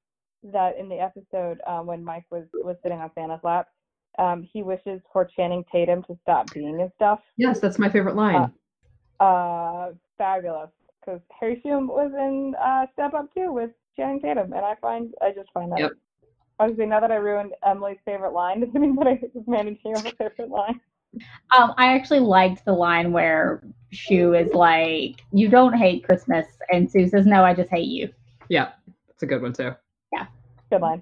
[0.43, 3.67] that in the episode um, when Mike was was sitting on Santa's lap,
[4.19, 7.19] um, he wishes for Channing Tatum to stop being and stuff.
[7.37, 8.51] Yes, that's my favorite line.
[9.19, 10.69] Uh fabulous.
[10.99, 15.13] Because Harry Shum was in uh Step Up 2 with Channing Tatum and I find
[15.21, 15.91] I just find that Yep.
[16.59, 19.19] I was saying now that I ruined Emily's favorite line, does it mean that I
[19.33, 20.79] was managing her favorite line?
[21.57, 23.63] Um, I actually liked the line where
[23.93, 28.09] Schue is like, "You don't hate Christmas," and Sue says, "No, I just hate you."
[28.49, 28.71] Yeah,
[29.09, 29.71] it's a good one too.
[30.11, 30.27] Yeah,
[30.71, 31.01] good line.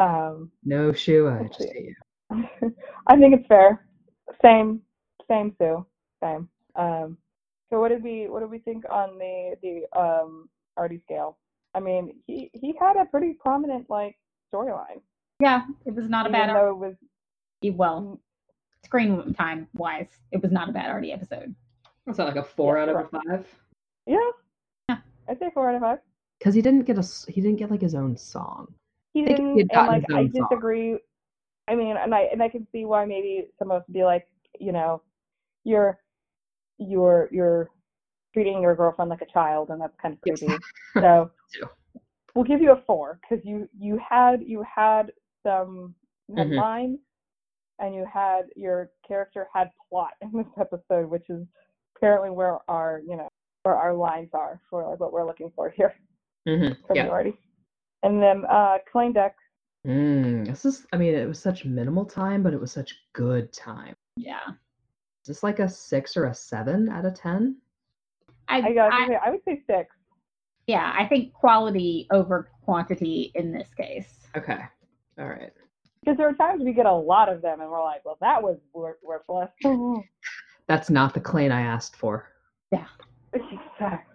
[0.00, 1.94] Um, No Schue, I just hate you.
[3.06, 3.86] I think it's fair.
[4.42, 4.82] Same,
[5.28, 5.86] same Sue,
[6.22, 6.48] same.
[6.74, 7.16] Um,
[7.70, 11.38] so what did we what did we think on the the um Artie scale?
[11.74, 14.16] I mean, he he had a pretty prominent like
[14.52, 15.00] storyline,
[15.40, 16.54] Yeah, it was not a bad.
[16.54, 16.94] though it was
[17.76, 18.20] Well,
[18.90, 21.54] screen time wise, it was not a bad Artie episode.
[22.04, 23.46] What's that like a four Yeah, out of a five?
[24.06, 24.30] yeah,
[24.88, 24.98] Yeah.
[25.28, 25.98] I'd say four out of five.
[26.38, 28.72] Because he didn't get a s- he didn't get like his own song.
[29.12, 30.46] He didn't, he and like I own song.
[30.50, 30.98] disagree.
[31.68, 34.28] I mean, and I and I can see why maybe some of us be like,
[34.60, 35.02] you know,
[35.64, 35.98] you're
[36.78, 37.70] you're you're
[38.32, 40.38] treating your girlfriend like a child, and that's kind of Yes.
[40.38, 40.62] creepy.
[41.00, 41.30] so
[42.34, 45.10] we'll give you a four because you you had you had
[45.42, 45.94] some
[46.28, 46.56] you had Mhm.
[46.56, 46.98] lines,
[47.78, 51.46] and you had your character had plot in this episode, which is
[51.96, 53.28] apparently where our you know
[53.62, 55.94] where our lines are for like what we're looking for here
[56.48, 56.74] Mm-hmm.
[56.86, 57.20] from Yeah.
[57.24, 57.36] you.
[58.02, 59.34] And then uh Klaine Deck
[59.86, 60.84] Mm, this is.
[60.92, 63.94] I mean, it was such minimal time, but it was such good time.
[64.16, 67.58] Yeah, Is this like a six or a seven out of ten?
[68.48, 69.94] I, I got I- I would say six.
[70.66, 74.26] yeah, I think quality over quantity in this case.
[74.36, 74.58] Okay.
[75.20, 75.52] All right.
[76.06, 78.40] Because there are times we get a lot of them, and we're like, well, that
[78.40, 79.50] was wor- worthless.
[80.68, 82.28] That's not the Klaine I asked for.
[82.70, 82.86] Yeah.
[83.32, 83.98] Exactly.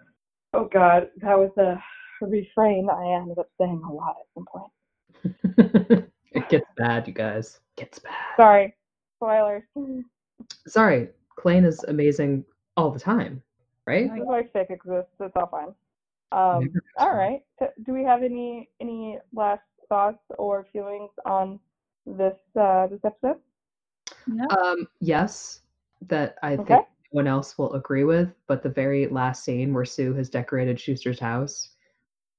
[0.53, 1.81] Oh God, that was a
[2.19, 6.09] refrain I ended up saying a lot at some point.
[6.33, 7.61] it gets bad, you guys.
[7.77, 8.11] It Gets bad.
[8.35, 8.75] Sorry,
[9.15, 9.63] spoilers.
[10.67, 11.07] Sorry,
[11.39, 12.43] Klaine is amazing
[12.75, 13.41] all the time,
[13.87, 14.11] right?
[14.11, 15.13] Why fic exists.
[15.21, 15.67] It's all fine.
[16.33, 17.39] Um, all right.
[17.57, 21.61] So do we have any any last thoughts or feelings on
[22.05, 23.39] this uh, this episode?
[24.27, 25.61] No, Um, yes,
[26.07, 26.65] that I Okay.
[26.67, 30.29] think no one else will agree with, but the very last scene where Sue has
[30.29, 31.75] decorated Schuester's house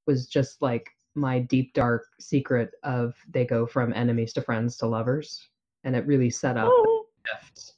[0.06, 4.86] was just like my deep dark secret of they go from enemies to friends to
[4.86, 5.48] lovers,
[5.84, 7.74] and it really set up Oh, shift.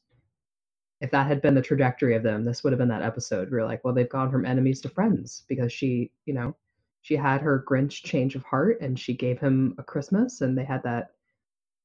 [1.01, 3.51] If that had been the trajectory of them, this would have been that episode.
[3.51, 6.55] We are like, well, they've gone from enemies to friends because she, you know,
[7.03, 10.65] she had her Grinch change of heart and she gave him a Christmas and they
[10.65, 11.14] had that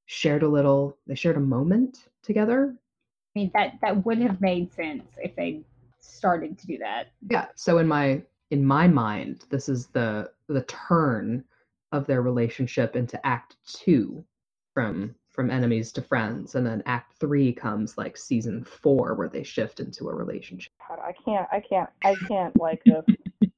[0.10, 2.74] shared a little, they shared a moment together.
[2.76, 5.62] I mean that that would have made sense if they
[6.00, 7.12] started to do that.
[7.30, 7.46] Yeah.
[7.54, 11.44] So in my in my mind, this is the the turn
[11.92, 14.26] of their relationship into act two
[14.74, 16.56] from from enemies to friends.
[16.56, 20.72] And then act three comes like season four where they shift into a relationship.
[20.88, 21.48] God, I can't.
[21.52, 21.90] I can't.
[22.04, 23.06] I can't like this.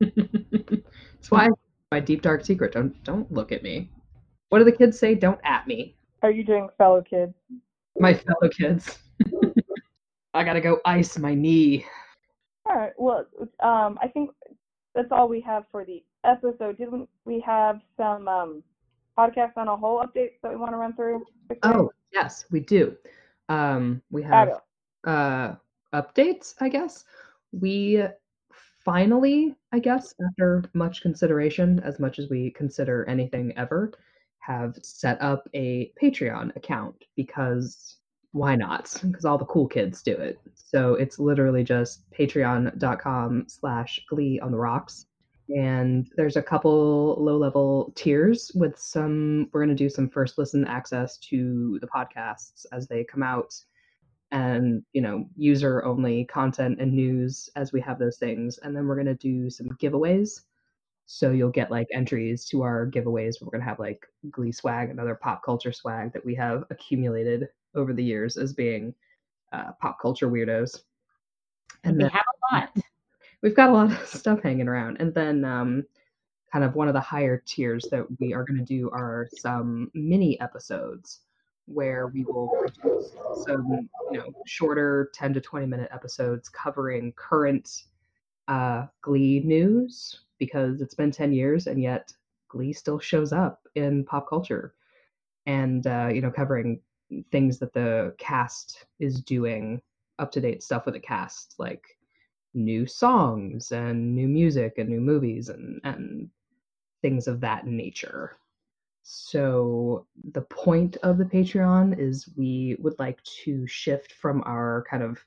[1.13, 1.47] That's why
[1.93, 2.73] my deep dark secret.
[2.73, 3.89] Don't don't look at me.
[4.49, 5.15] What do the kids say?
[5.15, 5.95] Don't at me.
[6.23, 7.33] Are you doing fellow kids?
[7.99, 8.99] My fellow kids.
[10.33, 11.85] I gotta go ice my knee.
[12.65, 12.93] All right.
[12.97, 13.25] Well,
[13.59, 14.29] um, I think
[14.93, 16.77] that's all we have for the episode.
[16.77, 18.63] Didn't we have some um,
[19.17, 21.25] podcasts on a whole updates that we want to run through?
[21.63, 22.95] Oh yes, we do.
[23.49, 24.61] Um, we have
[25.05, 25.55] uh
[25.93, 26.53] updates.
[26.59, 27.03] I guess
[27.51, 28.03] we
[28.85, 33.91] finally, I guess, after much consideration, as much as we consider anything ever,
[34.41, 37.97] have set up a Patreon account because
[38.31, 38.93] why not?
[39.03, 40.39] Because all the cool kids do it.
[40.55, 45.05] So it's literally just patreon.com slash glee on the rocks.
[45.49, 50.37] And there's a couple low level tiers with some, we're going to do some first
[50.37, 53.53] listen access to the podcasts as they come out
[54.31, 58.59] and, you know, user only content and news as we have those things.
[58.59, 60.41] And then we're going to do some giveaways.
[61.13, 63.41] So you'll get like entries to our giveaways.
[63.41, 66.63] We're going to have like Glee swag and other pop culture swag that we have
[66.69, 68.95] accumulated over the years as being
[69.51, 70.83] uh, pop culture weirdos.
[71.83, 72.77] And we then have a lot.
[73.43, 75.01] we've got a lot of stuff hanging around.
[75.01, 75.83] And then um,
[76.49, 79.91] kind of one of the higher tiers that we are going to do are some
[79.93, 81.19] mini episodes
[81.65, 83.11] where we will produce
[83.45, 87.83] some, you know, shorter 10 to 20 minute episodes covering current
[88.47, 92.11] uh, Glee news because it's been 10 years and yet
[92.49, 94.73] Glee still shows up in pop culture
[95.45, 96.81] and, uh, you know, covering
[97.31, 99.79] things that the cast is doing,
[100.17, 101.85] up to date stuff with the cast, like
[102.55, 106.27] new songs and new music and new movies and, and
[107.03, 108.35] things of that nature.
[109.03, 115.03] So, the point of the Patreon is we would like to shift from our kind
[115.03, 115.23] of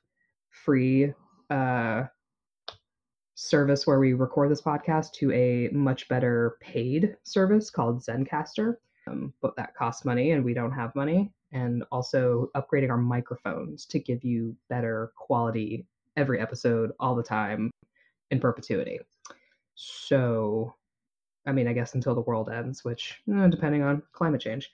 [0.49, 1.13] free
[1.49, 2.03] uh,
[3.35, 8.77] service where we record this podcast to a much better paid service called Zencastr.
[9.07, 11.31] um, but that costs money and we don't have money.
[11.51, 15.85] And also upgrading our microphones to give you better quality
[16.17, 17.69] every episode all the time
[18.31, 18.99] in perpetuity.
[19.75, 20.73] So,
[21.45, 24.71] I mean, I guess until the world ends, which eh, depending on climate change.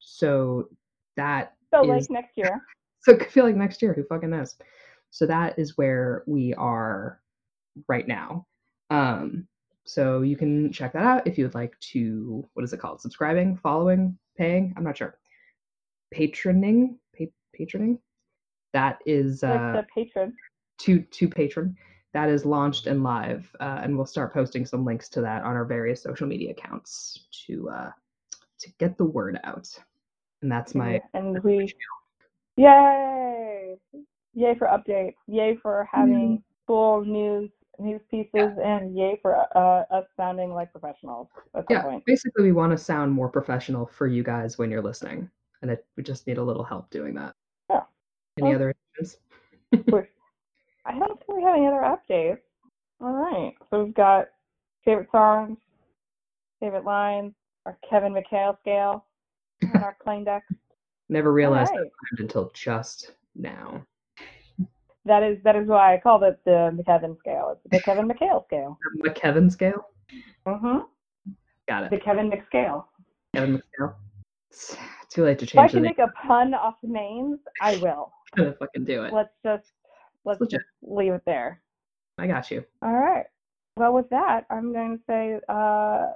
[0.00, 0.68] So
[1.16, 2.60] that So is- like next year.
[3.00, 3.92] so it could feel like next year.
[3.92, 4.56] Who fucking knows?
[5.10, 7.20] So that is where we are
[7.88, 8.46] right now.
[8.90, 9.46] Um,
[9.84, 12.46] so you can check that out if you would like to.
[12.54, 13.00] What is it called?
[13.00, 14.74] Subscribing, following, paying?
[14.76, 15.18] I'm not sure.
[16.14, 17.24] Patroning, pa-
[17.58, 17.98] patroning.
[18.74, 20.32] That is uh, the Patreon.
[20.80, 21.76] to to patron.
[22.14, 25.56] That is launched and live, uh, and we'll start posting some links to that on
[25.56, 27.90] our various social media accounts to uh,
[28.60, 29.68] to get the word out.
[30.42, 31.72] And that's my and we
[32.58, 33.76] Yay!
[34.34, 35.14] Yay for updates.
[35.28, 41.28] Yay for having full news news pieces and yay for uh, us sounding like professionals
[41.54, 42.04] at some yeah point.
[42.06, 45.30] basically we want to sound more professional for you guys when you're listening
[45.62, 47.34] and it, we just need a little help doing that
[47.70, 47.82] Yeah.
[48.38, 48.74] any Well- other
[49.92, 50.08] We're-
[50.86, 52.38] I don't think we have any other updates.
[53.02, 53.52] All right.
[53.68, 54.28] So we've got
[54.86, 55.58] favorite songs,
[56.60, 57.34] favorite lines,
[57.66, 59.04] our Kevin McHale scale,
[59.60, 60.44] and our plain deck.
[61.10, 61.90] never realized Alright.
[62.12, 63.84] that until just now
[65.08, 67.56] That is that is why I called it the McKevin scale.
[67.56, 68.78] It's the Kevin McHale scale.
[69.02, 69.86] the mckevin scale
[70.46, 70.78] Mm-hmm.
[71.68, 71.90] got it.
[71.90, 72.84] The Kevin McScale.
[73.34, 73.94] kevin mcscale
[74.50, 74.76] it's
[75.10, 75.64] too late to change.
[75.64, 78.12] If I can make a pun off the names, I will.
[78.36, 79.64] I'm gonna fucking do it Let's just
[80.24, 80.60] let's Legit.
[80.60, 81.60] just leave it there.
[82.18, 83.24] i got you All right.
[83.76, 86.06] Well, with that, I'm going to say uh,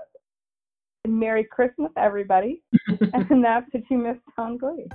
[1.06, 2.60] Merry Christmas, everybody,
[3.14, 4.88] and that's what you missed on Glee.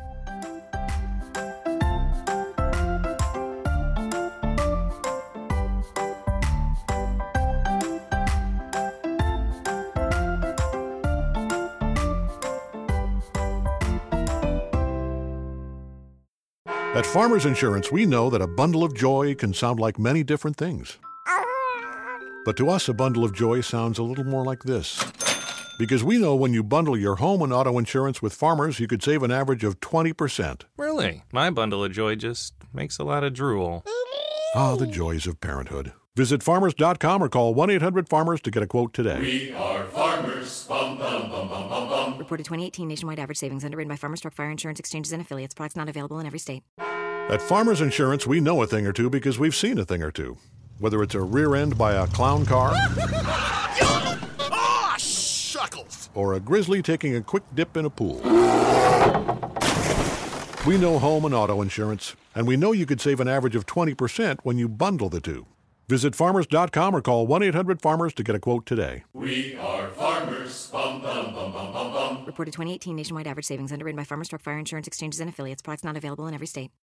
[16.98, 20.58] At Farmers Insurance, we know that a bundle of joy can sound like many different
[20.58, 20.98] things.
[22.44, 25.06] But to us, a bundle of joy sounds a little more like this.
[25.78, 29.04] Because we know when you bundle your home and auto insurance with Farmers, you could
[29.04, 30.64] save an average of 20%.
[30.76, 31.22] Really?
[31.32, 33.86] My bundle of joy just makes a lot of drool.
[34.56, 35.94] Ah, the joys of parenthood.
[36.16, 39.20] Visit farmers.com or call 1 800 Farmers to get a quote today.
[39.20, 40.66] We are farmers.
[40.68, 42.44] Bum, bum, bum, bum, bum, bum.
[42.44, 45.54] Reported 2018 nationwide average savings underwritten by Farmers Truck Fire Insurance Exchanges and Affiliates.
[45.56, 46.64] Products not available in every state.
[47.30, 50.12] At Farmers Insurance, we know a thing or two because we've seen a thing or
[50.12, 50.38] two.
[50.80, 52.72] Whether it's a rear end by a clown car
[54.50, 56.10] Ah, shuckles.
[56.16, 58.22] or a grizzly taking a quick dip in a pool.
[60.66, 63.66] We know home and auto insurance, and we know you could save an average of
[63.66, 65.46] 20% when you bundle the two.
[65.90, 69.04] Visit farmers.com or call 1 800 Farmers to get a quote today.
[69.14, 70.68] We are farmers.
[70.70, 72.07] Bum, bum, bum, bum, bum, bum.
[72.28, 75.62] Reported 2018 nationwide average savings underwritten by Farmers Truck Fire Insurance Exchanges and Affiliates.
[75.62, 76.72] Products not available in every state.